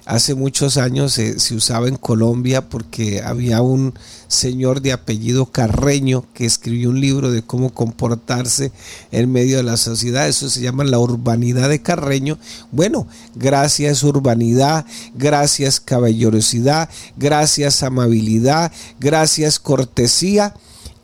hace 0.06 0.36
muchos 0.36 0.76
años 0.76 1.12
se 1.12 1.54
usaba 1.54 1.88
en 1.88 1.96
Colombia 1.96 2.68
porque 2.68 3.20
había 3.22 3.60
un 3.60 3.92
señor 4.28 4.80
de 4.80 4.92
apellido 4.92 5.46
Carreño 5.46 6.25
que 6.32 6.46
escribió 6.46 6.90
un 6.90 7.00
libro 7.00 7.32
de 7.32 7.42
cómo 7.42 7.70
comportarse 7.70 8.70
en 9.10 9.30
medio 9.32 9.56
de 9.56 9.64
la 9.64 9.76
sociedad. 9.76 10.28
Eso 10.28 10.48
se 10.48 10.60
llama 10.60 10.84
la 10.84 11.00
urbanidad 11.00 11.68
de 11.68 11.82
Carreño. 11.82 12.38
Bueno, 12.70 13.08
gracias 13.34 14.04
urbanidad, 14.04 14.86
gracias 15.14 15.80
caballerosidad, 15.80 16.88
gracias 17.16 17.82
amabilidad, 17.82 18.70
gracias 19.00 19.58
cortesía 19.58 20.54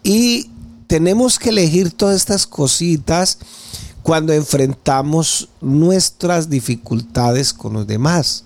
y 0.05 0.49
tenemos 0.87 1.41
que 1.41 1.51
elegir 1.51 1.91
todas 1.91 2.17
estas 2.17 2.47
cositas 2.47 3.39
cuando 4.05 4.33
enfrentamos 4.33 5.49
nuestras 5.61 6.49
dificultades 6.49 7.53
con 7.53 7.73
los 7.73 7.87
demás 7.87 8.45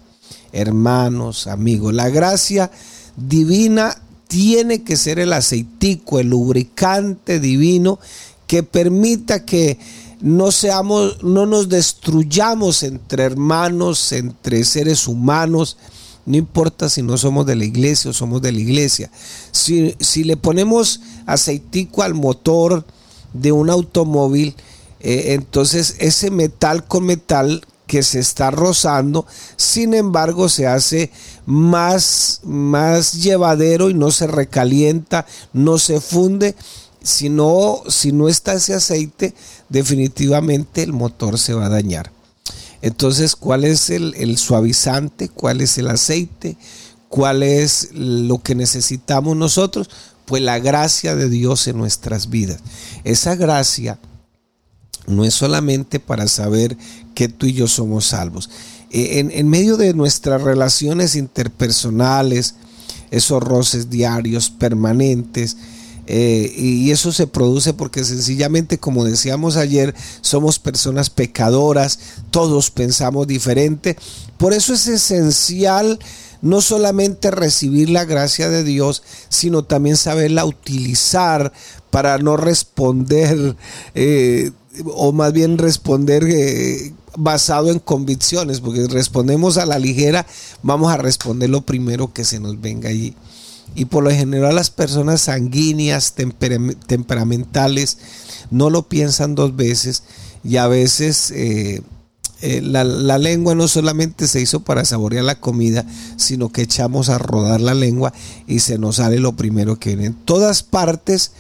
hermanos, 0.53 1.47
amigos. 1.47 1.95
La 1.95 2.09
gracia 2.09 2.71
divina 3.17 3.97
tiene 4.29 4.83
que 4.83 4.97
ser 4.97 5.19
el 5.19 5.33
aceitico, 5.33 6.19
el 6.19 6.29
lubricante 6.29 7.41
divino 7.41 7.99
que 8.47 8.63
permita 8.63 9.45
que 9.45 9.79
no 10.21 10.51
seamos, 10.51 11.23
no 11.23 11.47
nos 11.47 11.69
destruyamos 11.69 12.83
entre 12.83 13.25
hermanos, 13.25 14.13
entre 14.13 14.65
seres 14.65 15.07
humanos. 15.09 15.77
No 16.25 16.37
importa 16.37 16.89
si 16.89 17.03
no 17.03 17.17
somos 17.19 17.47
de 17.47 17.55
la 17.55 17.65
iglesia 17.65 18.11
o 18.11 18.15
somos 18.15 18.43
de 18.43 18.53
la 18.53 18.59
iglesia. 18.59 19.11
Si, 19.53 19.95
si 20.01 20.25
le 20.25 20.37
ponemos 20.37 21.01
aceitico 21.27 22.03
al 22.03 22.15
motor 22.15 22.85
de 23.33 23.53
un 23.53 23.71
automóvil, 23.71 24.55
eh, 25.01 25.35
entonces 25.35 25.97
ese 25.99 26.31
metal 26.31 26.85
con 26.85 27.05
metal 27.05 27.65
que 27.87 28.03
se 28.03 28.19
está 28.19 28.51
rozando, 28.51 29.27
sin 29.57 29.95
embargo 29.95 30.49
se 30.49 30.67
hace 30.67 31.11
más, 31.47 32.41
más 32.45 33.15
llevadero 33.15 33.91
y 33.91 33.95
no 33.95 34.11
se 34.11 34.27
recalienta, 34.27 35.27
no 35.53 35.79
se 35.79 36.01
funde. 36.01 36.55
Si 37.03 37.29
no, 37.29 37.83
si 37.89 38.11
no 38.11 38.29
está 38.29 38.55
ese 38.55 38.75
aceite, 38.75 39.33
definitivamente 39.69 40.83
el 40.83 40.93
motor 40.93 41.39
se 41.39 41.55
va 41.55 41.67
a 41.67 41.71
dañar. 41.71 42.11
Entonces, 42.83 43.37
¿cuál 43.37 43.65
es 43.65 43.91
el, 43.91 44.37
suavizante? 44.39 45.29
¿Cuál 45.29 45.61
es 45.61 45.79
el 45.79 45.89
aceite? 45.89 46.57
¿Cuál 47.09 47.43
es 47.43 47.91
lo 47.93 48.43
que 48.43 48.55
necesitamos 48.55 49.37
nosotros? 49.37 49.89
Pues 50.25 50.43
la 50.43 50.59
gracia 50.59 51.15
de 51.15 51.29
Dios 51.29 51.69
en 51.69 51.79
nuestras 51.79 52.29
vidas. 52.29 52.61
Esa 53.05 53.37
gracia 53.37 53.99
no 55.07 55.25
es 55.25 55.35
solamente 55.35 56.01
para 56.01 56.29
saber 56.29 56.77
que 57.15 57.29
tú 57.29 57.47
y 57.47 57.53
yo 57.53 57.69
somos 57.69 58.07
salvos. 58.07 58.51
E, 58.91 59.19
en, 59.19 59.49
medio 59.49 59.77
de 59.77 59.95
nuestras 59.95 60.43
relaciones 60.43 61.17
interpersonales, 61.17 62.55
esos 63.11 63.43
roces 63.43 63.91
diarios, 63.91 64.51
permanentes, 64.51 65.57
eh, 66.09 66.53
y 66.57 66.91
eso 66.93 67.13
se 67.13 67.27
produce 67.27 67.73
porque 67.73 68.05
sencillamente, 68.05 68.79
como 68.79 69.05
decíamos 69.05 69.57
ayer, 69.57 69.95
somos 70.21 70.59
personas 70.59 71.11
pecadoras, 71.11 71.99
todos 72.31 72.71
pensamos 72.71 73.27
diferente. 73.27 73.97
Por 74.39 74.53
eso 74.53 74.75
es 74.75 74.87
esencial 74.87 75.99
no 76.43 76.61
solamente 76.61 77.31
recibir 77.31 77.91
la 77.91 78.05
gracia 78.05 78.49
de 78.49 78.63
Dios, 78.63 79.03
sino 79.29 79.65
también 79.65 79.97
saberla 79.97 80.45
utilizar 80.45 81.53
para 81.91 82.19
no 82.19 82.37
responder, 82.37 83.57
eh, 83.95 84.53
o 84.85 85.13
más 85.13 85.33
bien 85.33 85.59
responder 85.59 86.25
eh, 86.25 86.93
basado 87.17 87.71
en 87.71 87.79
convicciones, 87.79 88.61
porque 88.61 88.87
respondemos 88.87 89.57
a 89.59 89.67
la 89.67 89.79
ligera, 89.79 90.27
vamos 90.63 90.93
a 90.93 90.97
responder 90.97 91.51
lo 91.51 91.63
primero 91.63 92.13
que 92.13 92.25
se 92.25 92.41
nos 92.41 92.61
venga 92.61 92.89
allí. 92.89 93.15
Y 93.75 93.87
por 93.87 94.05
lo 94.05 94.11
general 94.11 94.55
las 94.55 94.71
personas 94.71 95.23
sanguíneas, 95.23 96.15
temperamentales, 96.15 97.99
no 98.51 98.71
lo 98.71 98.89
piensan 98.89 99.35
dos 99.35 99.57
veces 99.57 100.05
y 100.45 100.57
a 100.57 100.69
veces 100.69 101.31
eh, 101.33 101.83
eh, 102.43 102.61
la, 102.63 102.85
la, 102.85 103.19
lengua 103.19 103.55
no 103.55 103.67
solamente 103.67 104.29
se 104.29 104.41
hizo 104.41 104.61
para 104.61 104.85
saborear 104.85 105.25
la 105.25 105.41
comida, 105.41 105.85
sino 106.17 106.51
que 106.53 106.63
echamos 106.63 107.09
a 107.09 107.19
rodar 107.19 107.61
la 107.61 107.75
lengua 107.75 108.13
y 108.47 108.61
se 108.61 108.79
nos 108.79 108.97
sale 108.97 109.19
lo 109.19 109.35
primero 109.37 109.79
que 109.79 109.97
viene. 109.97 110.07
En 110.07 110.15
todas 110.15 110.63
partes 110.63 111.33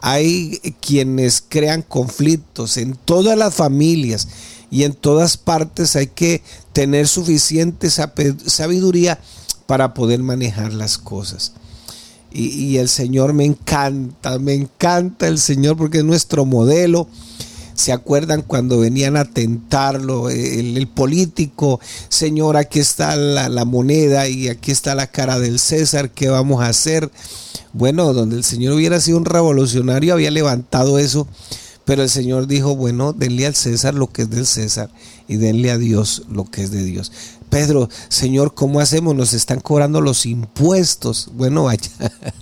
hay 0.00 0.60
quienes 0.80 1.42
crean 1.46 1.82
conflictos, 1.82 2.76
en 2.76 2.94
todas 2.94 3.36
las 3.36 3.54
familias 3.54 4.28
y 4.70 4.84
en 4.84 4.92
todas 4.92 5.36
partes 5.36 5.96
hay 5.96 6.08
que 6.08 6.42
tener 6.72 7.08
suficiente 7.08 7.90
sabiduría 7.90 9.18
para 9.66 9.94
poder 9.94 10.20
manejar 10.20 10.72
las 10.72 10.98
cosas. 10.98 11.52
Y, 12.30 12.76
el 12.76 12.90
Señor 12.90 13.32
me 13.32 13.46
encanta, 13.46 14.38
me 14.38 14.52
encanta 14.52 15.28
el 15.28 15.38
Señor 15.38 15.78
porque 15.78 15.98
es 15.98 16.04
nuestro 16.04 16.44
modelo. 16.44 17.08
¿Se 17.74 17.90
acuerdan 17.92 18.42
cuando 18.42 18.78
venían 18.80 19.16
a 19.16 19.24
tentarlo? 19.24 20.28
El, 20.28 20.88
político, 20.88 21.80
Señor, 22.10 22.56
aquí 22.58 22.80
está 22.80 23.16
la, 23.16 23.48
la, 23.48 23.64
moneda 23.64 24.28
y 24.28 24.48
aquí 24.48 24.72
está 24.72 24.94
la 24.94 25.06
cara 25.06 25.38
del 25.38 25.58
César, 25.58 26.10
¿qué 26.10 26.28
vamos 26.28 26.62
a 26.62 26.68
hacer? 26.68 27.10
Bueno, 27.78 28.12
donde 28.12 28.34
el 28.34 28.42
Señor 28.42 28.74
hubiera 28.74 29.00
sido 29.00 29.18
un 29.18 29.24
revolucionario, 29.24 30.12
había 30.12 30.32
levantado 30.32 30.98
eso, 30.98 31.28
pero 31.84 32.02
el 32.02 32.10
Señor 32.10 32.48
dijo, 32.48 32.74
bueno, 32.74 33.12
denle 33.12 33.46
al 33.46 33.54
César 33.54 33.94
lo 33.94 34.08
que 34.08 34.22
es 34.22 34.30
del 34.30 34.46
César 34.46 34.90
y 35.28 35.36
denle 35.36 35.70
a 35.70 35.78
Dios 35.78 36.24
lo 36.28 36.44
que 36.44 36.64
es 36.64 36.72
de 36.72 36.82
Dios. 36.82 37.12
Pedro, 37.50 37.88
Señor, 38.08 38.52
¿cómo 38.52 38.80
hacemos? 38.80 39.14
Nos 39.14 39.32
están 39.32 39.60
cobrando 39.60 40.00
los 40.00 40.26
impuestos. 40.26 41.30
Bueno, 41.34 41.62
vaya, 41.62 41.88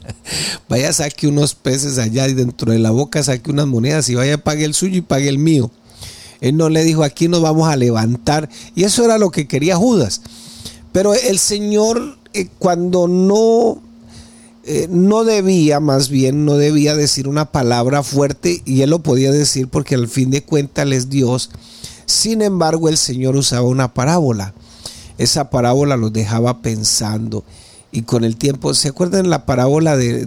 vaya, 0.71 0.91
saque 0.95 1.29
unos 1.29 1.55
peces 1.55 1.99
allá 1.99 2.27
y 2.29 2.33
dentro 2.33 2.73
de 2.73 2.79
la 2.79 2.91
boca 2.91 3.23
saque 3.23 3.51
unas 3.51 3.67
monedas 3.67 4.09
y 4.09 4.15
vaya, 4.15 4.43
pague 4.43 4.65
el 4.65 4.73
suyo 4.73 4.97
y 4.97 5.03
pague 5.03 5.29
el 5.29 5.37
mío. 5.39 5.71
Él 6.41 6.57
no 6.57 6.71
le 6.71 6.83
dijo, 6.83 7.05
aquí 7.05 7.29
nos 7.29 7.43
vamos 7.43 7.69
a 7.69 7.77
levantar. 7.77 8.49
Y 8.75 8.85
eso 8.85 9.05
era 9.05 9.19
lo 9.19 9.31
que 9.31 9.47
quería 9.47 9.77
Judas. 9.77 10.23
Pero 10.93 11.13
el 11.13 11.39
Señor, 11.39 12.17
eh, 12.33 12.49
cuando 12.59 13.07
no, 13.07 13.83
eh, 14.67 14.89
no 14.91 15.25
debía, 15.25 15.81
más 15.81 16.09
bien, 16.09 16.45
no 16.45 16.57
debía 16.57 16.95
decir 16.95 17.29
una 17.29 17.53
palabra 17.53 18.03
fuerte, 18.03 18.63
y 18.65 18.83
él 18.83 18.91
lo 18.91 19.03
podía 19.03 19.33
decir 19.33 19.69
porque 19.69 19.95
al 19.95 20.09
fin 20.09 20.31
de 20.31 20.43
cuentas 20.43 20.91
es 20.91 21.09
Dios. 21.09 21.51
Sin 22.05 22.43
embargo, 22.43 22.89
el 22.89 22.97
Señor 22.97 23.37
usaba 23.37 23.67
una 23.67 23.95
parábola 23.95 24.55
esa 25.19 25.51
parábola 25.51 25.97
los 25.97 26.13
dejaba 26.13 26.61
pensando. 26.61 27.45
Y 27.93 28.03
con 28.03 28.25
el 28.25 28.37
tiempo, 28.37 28.75
¿se 28.75 28.89
acuerdan 28.89 29.31
la 29.31 29.47
parábola 29.47 29.97
de, 29.97 30.27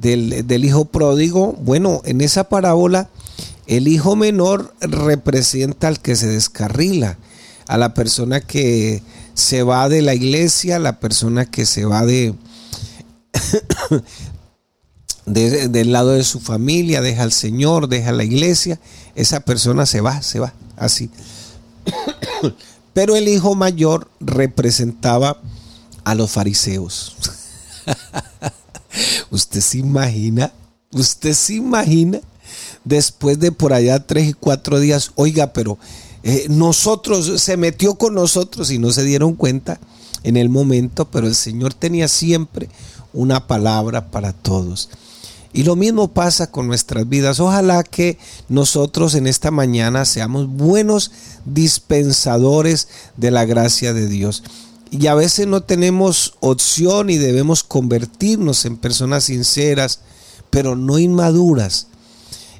del, 0.00 0.46
del 0.46 0.64
hijo 0.64 0.86
pródigo? 0.86 1.52
Bueno, 1.60 2.00
en 2.04 2.20
esa 2.20 2.44
parábola 2.44 3.10
el 3.66 3.88
hijo 3.88 4.16
menor 4.16 4.74
representa 4.80 5.88
al 5.88 6.00
que 6.00 6.16
se 6.16 6.28
descarrila, 6.28 7.18
a 7.66 7.78
la 7.78 7.94
persona 7.94 8.40
que 8.40 9.02
se 9.34 9.62
va 9.62 9.88
de 9.88 10.02
la 10.02 10.14
iglesia, 10.14 10.76
a 10.76 10.80
la 10.80 10.98
persona 10.98 11.44
que 11.44 11.66
se 11.66 11.84
va 11.84 12.04
de, 12.04 12.34
de, 15.26 15.68
del 15.68 15.92
lado 15.92 16.10
de 16.10 16.24
su 16.24 16.40
familia, 16.40 17.00
deja 17.00 17.22
al 17.22 17.32
Señor, 17.32 17.88
deja 17.88 18.12
la 18.12 18.24
iglesia, 18.24 18.80
esa 19.14 19.40
persona 19.40 19.86
se 19.86 20.00
va, 20.00 20.22
se 20.22 20.40
va, 20.40 20.52
así. 20.76 21.10
Pero 22.92 23.16
el 23.16 23.28
hijo 23.28 23.54
mayor 23.54 24.10
representaba 24.20 25.40
a 26.04 26.14
los 26.14 26.30
fariseos. 26.30 27.16
usted 29.30 29.60
se 29.60 29.78
imagina, 29.78 30.52
usted 30.92 31.32
se 31.34 31.54
imagina, 31.54 32.20
después 32.84 33.38
de 33.38 33.52
por 33.52 33.72
allá 33.72 34.04
tres 34.06 34.28
y 34.28 34.32
cuatro 34.32 34.80
días, 34.80 35.12
oiga, 35.14 35.52
pero 35.52 35.78
eh, 36.22 36.46
nosotros, 36.48 37.40
se 37.40 37.56
metió 37.56 37.94
con 37.94 38.14
nosotros 38.14 38.70
y 38.70 38.78
no 38.78 38.90
se 38.90 39.04
dieron 39.04 39.34
cuenta 39.34 39.78
en 40.22 40.36
el 40.36 40.48
momento, 40.48 41.10
pero 41.10 41.26
el 41.26 41.34
Señor 41.34 41.74
tenía 41.74 42.08
siempre 42.08 42.68
una 43.12 43.46
palabra 43.46 44.10
para 44.10 44.32
todos. 44.32 44.88
Y 45.52 45.64
lo 45.64 45.74
mismo 45.74 46.08
pasa 46.08 46.50
con 46.50 46.68
nuestras 46.68 47.08
vidas. 47.08 47.40
Ojalá 47.40 47.82
que 47.82 48.18
nosotros 48.48 49.14
en 49.14 49.26
esta 49.26 49.50
mañana 49.50 50.04
seamos 50.04 50.48
buenos 50.48 51.10
dispensadores 51.44 52.88
de 53.16 53.32
la 53.32 53.44
gracia 53.44 53.92
de 53.92 54.06
Dios. 54.06 54.44
Y 54.92 55.06
a 55.08 55.14
veces 55.14 55.46
no 55.46 55.62
tenemos 55.62 56.34
opción 56.40 57.10
y 57.10 57.16
debemos 57.16 57.64
convertirnos 57.64 58.64
en 58.64 58.76
personas 58.76 59.24
sinceras, 59.24 60.00
pero 60.50 60.76
no 60.76 60.98
inmaduras. 60.98 61.88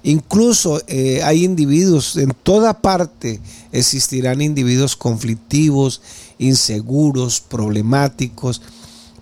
Incluso 0.02 0.80
eh, 0.86 1.22
hay 1.22 1.44
individuos, 1.44 2.16
en 2.16 2.32
toda 2.42 2.80
parte 2.80 3.40
existirán 3.70 4.40
individuos 4.40 4.96
conflictivos, 4.96 6.00
inseguros, 6.38 7.40
problemáticos, 7.40 8.62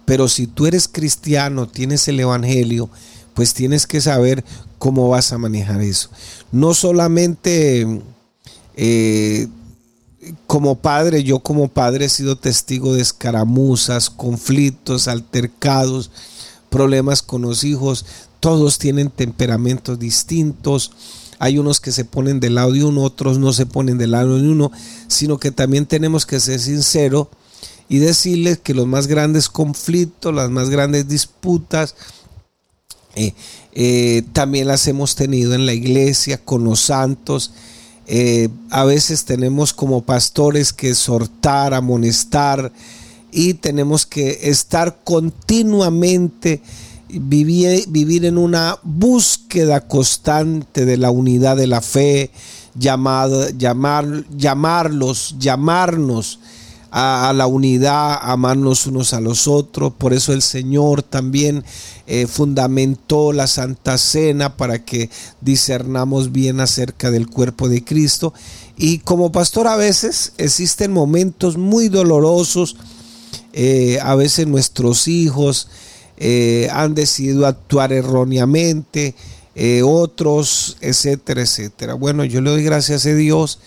pero 0.08 0.26
si 0.26 0.46
tú 0.46 0.66
eres 0.66 0.88
cristiano, 0.88 1.68
tienes 1.68 2.08
el 2.08 2.18
Evangelio, 2.18 2.88
pues 3.34 3.52
tienes 3.52 3.86
que 3.86 4.00
saber 4.00 4.42
cómo 4.78 5.10
vas 5.10 5.34
a 5.34 5.38
manejar 5.38 5.82
eso. 5.82 6.08
No 6.50 6.72
solamente 6.72 8.00
eh, 8.74 9.48
como 10.46 10.76
padre, 10.76 11.24
yo 11.24 11.40
como 11.40 11.68
padre 11.68 12.06
he 12.06 12.08
sido 12.08 12.36
testigo 12.36 12.94
de 12.94 13.02
escaramuzas, 13.02 14.08
conflictos, 14.08 15.08
altercados, 15.08 16.10
problemas 16.70 17.20
con 17.20 17.42
los 17.42 17.62
hijos. 17.62 18.06
Todos 18.40 18.78
tienen 18.78 19.10
temperamentos 19.10 19.98
distintos. 19.98 20.90
Hay 21.38 21.58
unos 21.58 21.80
que 21.80 21.92
se 21.92 22.06
ponen 22.06 22.40
del 22.40 22.54
lado 22.54 22.72
de 22.72 22.82
uno, 22.82 23.02
otros 23.02 23.38
no 23.38 23.52
se 23.52 23.66
ponen 23.66 23.98
del 23.98 24.12
lado 24.12 24.38
de 24.38 24.48
uno, 24.48 24.72
sino 25.06 25.36
que 25.36 25.50
también 25.50 25.84
tenemos 25.84 26.24
que 26.24 26.40
ser 26.40 26.60
sinceros 26.60 27.28
y 27.88 27.98
decirles 27.98 28.58
que 28.58 28.74
los 28.74 28.86
más 28.86 29.06
grandes 29.06 29.48
conflictos, 29.48 30.34
las 30.34 30.50
más 30.50 30.68
grandes 30.68 31.08
disputas, 31.08 31.94
eh, 33.14 33.34
eh, 33.72 34.22
también 34.32 34.68
las 34.68 34.86
hemos 34.86 35.14
tenido 35.14 35.54
en 35.54 35.64
la 35.64 35.72
iglesia 35.72 36.38
con 36.44 36.64
los 36.64 36.80
santos. 36.80 37.52
Eh, 38.06 38.48
a 38.70 38.84
veces 38.84 39.24
tenemos 39.24 39.72
como 39.72 40.02
pastores 40.02 40.72
que 40.72 40.90
exhortar, 40.90 41.74
amonestar 41.74 42.72
y 43.32 43.54
tenemos 43.54 44.06
que 44.06 44.38
estar 44.42 45.00
continuamente, 45.04 46.62
vivir, 47.08 47.84
vivir 47.88 48.26
en 48.26 48.38
una 48.38 48.78
búsqueda 48.82 49.86
constante 49.86 50.84
de 50.84 50.96
la 50.96 51.10
unidad 51.10 51.56
de 51.56 51.66
la 51.66 51.80
fe, 51.80 52.30
llamar, 52.78 53.30
llamar, 53.56 54.24
llamarlos, 54.36 55.34
llamarnos 55.38 56.38
a, 56.90 57.32
la 57.34 57.46
unidad, 57.46 58.18
amarnos 58.22 58.86
unos 58.86 59.12
a 59.12 59.20
los 59.20 59.46
otros. 59.46 59.92
Por 59.92 60.12
eso 60.12 60.32
el 60.32 60.42
Señor 60.42 61.02
también 61.02 61.64
eh, 62.06 62.26
fundamentó 62.26 63.32
la 63.32 63.46
Santa 63.46 63.98
Cena 63.98 64.56
para 64.56 64.84
que 64.84 65.10
discernamos 65.40 66.32
bien 66.32 66.60
acerca 66.60 67.10
del 67.10 67.28
cuerpo 67.28 67.68
de 67.68 67.84
Cristo. 67.84 68.32
Y 68.76 68.98
como 68.98 69.32
pastor 69.32 69.66
a 69.66 69.76
veces 69.76 70.32
existen 70.38 70.92
momentos 70.92 71.56
muy 71.56 71.88
dolorosos, 71.88 72.76
eh, 73.52 73.98
a 74.02 74.14
veces 74.14 74.46
nuestros 74.46 75.08
hijos 75.08 75.68
eh, 76.16 76.68
han 76.72 76.94
decidido 76.94 77.46
actuar 77.46 77.92
erróneamente, 77.92 79.14
otros, 79.84 80.76
etcétera, 80.80 81.42
etcétera. 81.42 81.94
Bueno, 81.94 82.22
yo 82.24 82.40
le 82.40 82.50
doy 82.50 82.62
gracias 82.62 83.04
a 83.06 83.12
Dios 83.12 83.58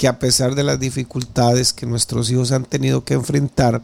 que 0.00 0.08
a 0.08 0.18
pesar 0.18 0.54
de 0.54 0.64
las 0.64 0.80
dificultades 0.80 1.74
que 1.74 1.84
nuestros 1.84 2.30
hijos 2.30 2.52
han 2.52 2.64
tenido 2.64 3.04
que 3.04 3.12
enfrentar, 3.12 3.82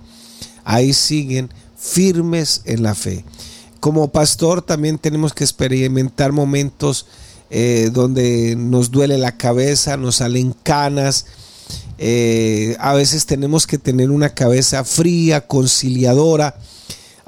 ahí 0.65 0.95
siguen 0.95 1.51
firmes 1.77 2.63
en 2.65 2.83
la 2.83 2.95
fe. 2.95 3.23
Como 3.81 4.11
pastor 4.11 4.63
también 4.63 4.97
tenemos 4.97 5.35
que 5.35 5.45
experimentar 5.45 6.33
momentos 6.33 7.05
eh, 7.51 7.91
donde 7.93 8.57
nos 8.57 8.91
duele 8.91 9.19
la 9.19 9.37
cabeza, 9.37 9.99
nos 9.99 10.17
salen 10.17 10.55
canas, 10.63 11.27
eh, 11.99 12.79
a 12.81 12.95
veces 12.95 13.27
tenemos 13.27 13.67
que 13.67 13.77
tener 13.77 14.11
una 14.11 14.31
cabeza 14.31 14.85
fría, 14.85 15.47
conciliadora, 15.47 16.57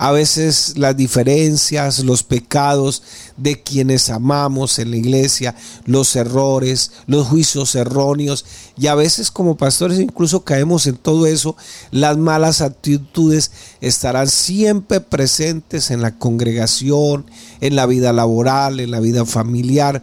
a 0.00 0.12
veces 0.12 0.78
las 0.78 0.96
diferencias, 0.96 1.98
los 2.04 2.22
pecados 2.22 3.02
de 3.36 3.60
quienes 3.60 4.10
amamos 4.10 4.78
en 4.78 4.92
la 4.92 4.96
iglesia, 4.96 5.56
los 5.86 6.14
errores, 6.14 6.92
los 7.08 7.26
juicios 7.26 7.74
erróneos 7.74 8.44
y 8.78 8.86
a 8.86 8.94
veces 8.94 9.32
como 9.32 9.56
pastores 9.56 9.98
incluso 9.98 10.44
caemos 10.44 10.86
en 10.86 10.96
todo 10.96 11.26
eso, 11.26 11.56
las 11.90 12.16
malas 12.16 12.60
actitudes 12.60 13.50
estarán 13.80 14.28
siempre 14.28 15.00
presentes 15.00 15.90
en 15.90 16.00
la 16.00 16.16
congregación, 16.16 17.26
en 17.60 17.74
la 17.74 17.86
vida 17.86 18.12
laboral, 18.12 18.78
en 18.78 18.92
la 18.92 19.00
vida 19.00 19.26
familiar. 19.26 20.00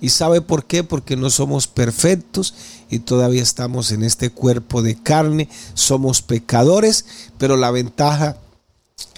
¿Y 0.00 0.08
sabe 0.08 0.40
por 0.40 0.64
qué? 0.64 0.82
Porque 0.82 1.16
no 1.16 1.30
somos 1.30 1.68
perfectos 1.68 2.52
y 2.90 2.98
todavía 2.98 3.44
estamos 3.44 3.92
en 3.92 4.02
este 4.02 4.30
cuerpo 4.30 4.82
de 4.82 5.00
carne, 5.00 5.48
somos 5.74 6.20
pecadores, 6.20 7.04
pero 7.38 7.56
la 7.56 7.70
ventaja 7.70 8.38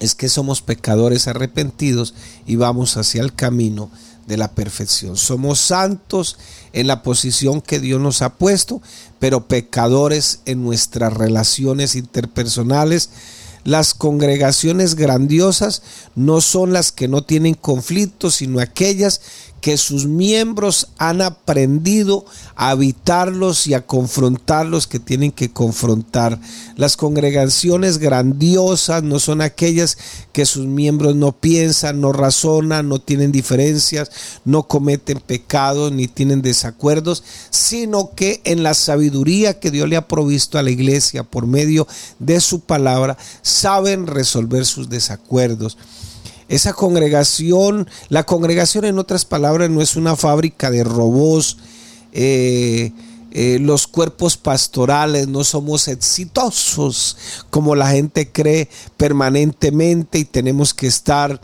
es 0.00 0.16
que 0.16 0.28
somos 0.28 0.60
pecadores 0.60 1.28
arrepentidos 1.28 2.12
y 2.46 2.56
vamos 2.56 2.96
hacia 2.96 3.22
el 3.22 3.32
camino 3.32 3.90
de 4.26 4.36
la 4.36 4.52
perfección. 4.52 5.16
Somos 5.16 5.60
santos 5.60 6.36
en 6.72 6.88
la 6.88 7.04
posición 7.04 7.60
que 7.60 7.78
Dios 7.78 8.00
nos 8.00 8.20
ha 8.22 8.34
puesto, 8.34 8.82
pero 9.20 9.46
pecadores 9.46 10.40
en 10.46 10.64
nuestras 10.64 11.12
relaciones 11.12 11.94
interpersonales. 11.94 13.10
Las 13.62 13.94
congregaciones 13.94 14.96
grandiosas 14.96 15.82
no 16.16 16.40
son 16.40 16.72
las 16.72 16.90
que 16.90 17.06
no 17.06 17.22
tienen 17.22 17.54
conflictos, 17.54 18.36
sino 18.36 18.58
aquellas 18.58 19.20
que 19.60 19.76
sus 19.76 20.06
miembros 20.06 20.88
han 20.98 21.20
aprendido 21.20 22.24
a 22.54 22.70
habitarlos 22.70 23.66
y 23.66 23.74
a 23.74 23.86
confrontar 23.86 24.66
los 24.66 24.86
que 24.86 24.98
tienen 25.00 25.32
que 25.32 25.50
confrontar. 25.50 26.40
Las 26.76 26.96
congregaciones 26.96 27.98
grandiosas 27.98 29.02
no 29.02 29.18
son 29.18 29.40
aquellas 29.40 29.98
que 30.32 30.46
sus 30.46 30.66
miembros 30.66 31.16
no 31.16 31.32
piensan, 31.32 32.00
no 32.00 32.12
razonan, 32.12 32.88
no 32.88 33.00
tienen 33.00 33.32
diferencias, 33.32 34.10
no 34.44 34.64
cometen 34.64 35.20
pecados 35.20 35.92
ni 35.92 36.06
tienen 36.06 36.42
desacuerdos, 36.42 37.24
sino 37.50 38.14
que 38.14 38.40
en 38.44 38.62
la 38.62 38.74
sabiduría 38.74 39.58
que 39.58 39.70
Dios 39.70 39.88
le 39.88 39.96
ha 39.96 40.08
provisto 40.08 40.58
a 40.58 40.62
la 40.62 40.70
iglesia 40.70 41.24
por 41.24 41.46
medio 41.46 41.86
de 42.18 42.40
su 42.40 42.60
palabra, 42.60 43.18
saben 43.42 44.06
resolver 44.06 44.66
sus 44.66 44.88
desacuerdos. 44.88 45.76
Esa 46.48 46.72
congregación, 46.72 47.88
la 48.08 48.24
congregación 48.24 48.86
en 48.86 48.98
otras 48.98 49.26
palabras 49.26 49.68
no 49.68 49.82
es 49.82 49.96
una 49.96 50.16
fábrica 50.16 50.70
de 50.70 50.82
robots. 50.82 51.58
Eh, 52.12 52.92
eh, 53.30 53.58
los 53.60 53.86
cuerpos 53.86 54.38
pastorales 54.38 55.28
no 55.28 55.44
somos 55.44 55.86
exitosos 55.88 57.18
como 57.50 57.74
la 57.74 57.90
gente 57.90 58.32
cree 58.32 58.70
permanentemente 58.96 60.18
y 60.18 60.24
tenemos 60.24 60.72
que 60.72 60.86
estar 60.86 61.38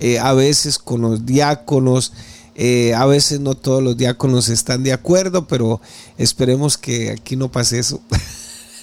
eh, 0.00 0.18
a 0.18 0.32
veces 0.32 0.78
con 0.78 1.02
los 1.02 1.26
diáconos. 1.26 2.14
a 2.94 3.04
veces 3.04 3.40
no 3.40 3.54
todos 3.54 3.82
los 3.82 3.98
diáconos 3.98 4.48
están 4.48 4.82
de 4.82 4.94
acuerdo, 4.94 5.46
pero 5.46 5.82
esperemos 6.16 6.78
que 6.78 7.10
aquí 7.10 7.36
no 7.36 7.52
pase 7.52 7.78
eso. 7.78 8.00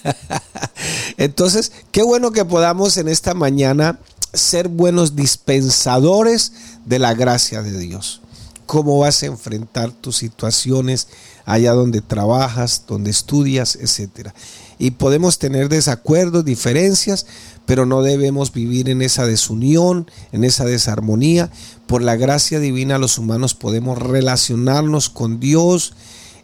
Entonces, 1.17 1.71
qué 1.91 2.03
bueno 2.03 2.31
que 2.31 2.45
podamos 2.45 2.97
en 2.97 3.07
esta 3.07 3.33
mañana 3.33 3.99
ser 4.33 4.67
buenos 4.67 5.15
dispensadores 5.15 6.51
de 6.85 6.99
la 6.99 7.13
gracia 7.13 7.61
de 7.61 7.77
Dios. 7.77 8.21
Cómo 8.65 8.99
vas 8.99 9.21
a 9.23 9.27
enfrentar 9.27 9.91
tus 9.91 10.17
situaciones 10.17 11.07
allá 11.45 11.73
donde 11.73 12.01
trabajas, 12.01 12.83
donde 12.87 13.11
estudias, 13.11 13.75
etcétera. 13.75 14.33
Y 14.79 14.91
podemos 14.91 15.37
tener 15.37 15.69
desacuerdos, 15.69 16.45
diferencias, 16.45 17.25
pero 17.65 17.85
no 17.85 18.01
debemos 18.01 18.51
vivir 18.51 18.89
en 18.89 19.01
esa 19.01 19.25
desunión, 19.25 20.09
en 20.31 20.43
esa 20.43 20.65
desarmonía. 20.65 21.49
Por 21.85 22.01
la 22.01 22.15
gracia 22.15 22.59
divina 22.59 22.97
los 22.97 23.17
humanos 23.17 23.53
podemos 23.53 23.99
relacionarnos 23.99 25.09
con 25.09 25.39
Dios, 25.39 25.93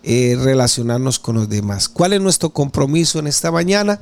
eh, 0.03 0.37
relacionarnos 0.39 1.19
con 1.19 1.35
los 1.35 1.49
demás. 1.49 1.89
¿Cuál 1.89 2.13
es 2.13 2.21
nuestro 2.21 2.51
compromiso 2.51 3.19
en 3.19 3.27
esta 3.27 3.51
mañana? 3.51 4.01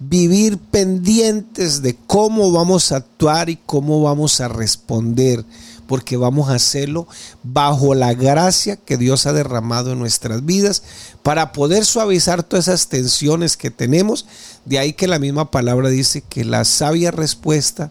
Vivir 0.00 0.58
pendientes 0.58 1.82
de 1.82 1.96
cómo 2.06 2.52
vamos 2.52 2.92
a 2.92 2.96
actuar 2.96 3.50
y 3.50 3.56
cómo 3.56 4.02
vamos 4.02 4.40
a 4.40 4.48
responder, 4.48 5.44
porque 5.86 6.16
vamos 6.16 6.50
a 6.50 6.54
hacerlo 6.54 7.08
bajo 7.42 7.94
la 7.94 8.14
gracia 8.14 8.76
que 8.76 8.96
Dios 8.96 9.26
ha 9.26 9.32
derramado 9.32 9.92
en 9.92 9.98
nuestras 9.98 10.44
vidas 10.44 10.82
para 11.22 11.52
poder 11.52 11.84
suavizar 11.84 12.42
todas 12.42 12.68
esas 12.68 12.88
tensiones 12.88 13.56
que 13.56 13.70
tenemos. 13.70 14.26
De 14.66 14.78
ahí 14.78 14.92
que 14.92 15.08
la 15.08 15.18
misma 15.18 15.50
palabra 15.50 15.88
dice 15.88 16.20
que 16.20 16.44
la 16.44 16.64
sabia 16.64 17.10
respuesta 17.10 17.90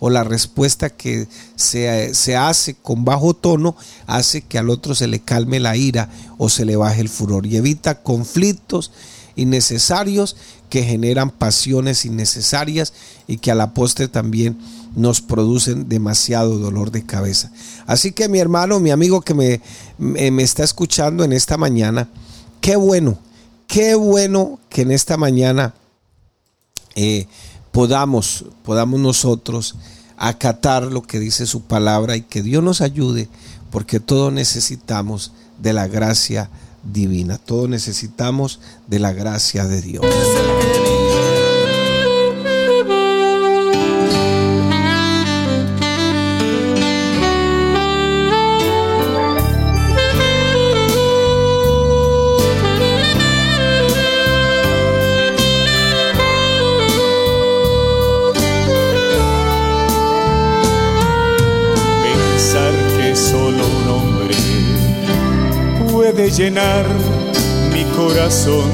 o 0.00 0.08
la 0.10 0.24
respuesta 0.24 0.90
que 0.90 1.28
se, 1.54 2.14
se 2.14 2.34
hace 2.34 2.74
con 2.74 3.04
bajo 3.04 3.34
tono 3.34 3.76
hace 4.06 4.40
que 4.42 4.58
al 4.58 4.70
otro 4.70 4.94
se 4.94 5.06
le 5.06 5.20
calme 5.20 5.60
la 5.60 5.76
ira 5.76 6.08
o 6.38 6.48
se 6.48 6.64
le 6.64 6.76
baje 6.76 7.02
el 7.02 7.08
furor 7.08 7.46
y 7.46 7.56
evita 7.56 8.02
conflictos 8.02 8.90
innecesarios 9.36 10.36
que 10.68 10.82
generan 10.82 11.30
pasiones 11.30 12.04
innecesarias 12.04 12.92
y 13.26 13.38
que 13.38 13.50
a 13.50 13.54
la 13.54 13.74
postre 13.74 14.08
también 14.08 14.58
nos 14.96 15.20
producen 15.20 15.88
demasiado 15.88 16.58
dolor 16.58 16.90
de 16.90 17.04
cabeza. 17.04 17.52
Así 17.86 18.12
que 18.12 18.28
mi 18.28 18.38
hermano, 18.38 18.80
mi 18.80 18.90
amigo 18.90 19.20
que 19.20 19.34
me, 19.34 19.60
me, 19.98 20.42
está 20.42 20.64
escuchando 20.64 21.24
en 21.24 21.32
esta 21.32 21.56
mañana, 21.56 22.08
qué 22.60 22.76
bueno, 22.76 23.18
qué 23.66 23.94
bueno 23.94 24.58
que 24.68 24.82
en 24.82 24.92
esta 24.92 25.16
mañana 25.16 25.74
eh, 26.94 27.26
podamos, 27.72 28.44
podamos 28.64 29.00
nosotros 29.00 29.76
acatar 30.16 30.84
lo 30.84 31.02
que 31.02 31.18
dice 31.18 31.46
su 31.46 31.62
palabra 31.62 32.16
y 32.16 32.22
que 32.22 32.42
Dios 32.42 32.62
nos 32.62 32.80
ayude, 32.80 33.28
porque 33.70 34.00
todos 34.00 34.32
necesitamos 34.32 35.32
de 35.60 35.72
la 35.72 35.88
gracia 35.88 36.50
divina. 36.84 37.38
Todos 37.38 37.68
necesitamos 37.68 38.60
de 38.86 38.98
la 38.98 39.12
gracia 39.12 39.64
de 39.66 39.82
Dios. 39.82 40.04
Llenar 66.22 66.86
mi 67.72 67.82
corazón 67.96 68.70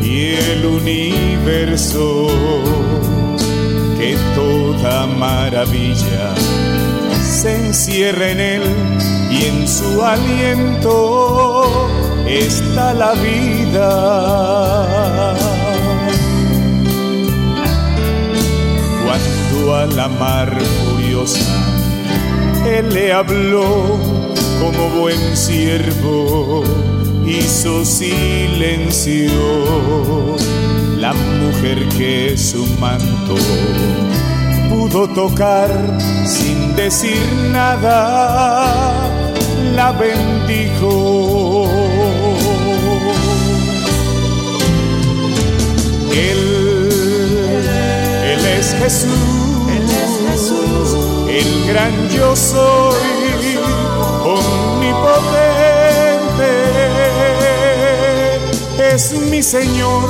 y 0.00 0.34
el 0.34 0.64
universo, 0.64 2.28
que 3.98 4.16
toda 4.34 5.06
maravilla 5.06 6.34
se 7.22 7.66
encierra 7.66 8.30
en 8.30 8.40
él 8.40 8.62
y 9.30 9.44
en 9.44 9.68
su 9.68 10.02
aliento 10.02 11.88
está 12.26 12.94
la 12.94 13.12
vida. 13.12 13.90
Cuando 19.04 19.76
a 19.76 19.86
la 19.86 20.08
mar 20.08 20.58
furiosa 20.60 21.44
él 22.66 22.92
le 22.92 23.12
habló, 23.12 24.15
como 24.60 24.90
buen 25.00 25.36
siervo 25.36 26.62
hizo 27.26 27.84
silencio 27.84 29.30
la 30.98 31.12
mujer 31.12 31.88
que 31.96 32.36
su 32.36 32.64
manto 32.80 33.34
pudo 34.68 35.08
tocar 35.08 35.70
sin 36.24 36.74
decir 36.76 37.20
nada 37.52 38.92
la 39.74 39.92
bendijo. 39.92 41.68
Él, 46.12 46.88
él 48.32 48.46
es 48.58 48.74
Jesús, 48.78 49.10
él 49.76 49.88
es 50.04 50.12
Jesús, 50.30 50.96
el 51.28 51.66
gran 51.68 52.08
yo 52.08 52.34
soy 52.34 53.15
omnipotente, 54.26 55.54
es 58.94 59.12
mi 59.30 59.42
Señor, 59.42 60.08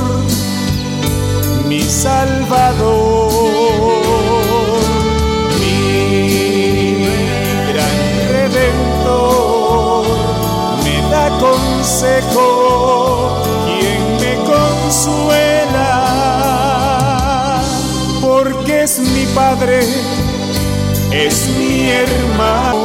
mi 1.67 1.81
Salvador, 1.81 3.31
mi 5.59 7.05
gran 7.69 7.97
redentor, 8.35 10.05
me 10.83 10.95
da 11.11 11.25
consejo, 11.39 12.47
quien 13.65 14.01
me 14.21 14.33
consuela, 14.51 15.91
porque 18.21 18.73
es 18.83 18.99
mi 18.99 19.25
Padre, 19.35 19.79
es 21.11 21.47
mi 21.57 21.89
hermano 21.89 22.76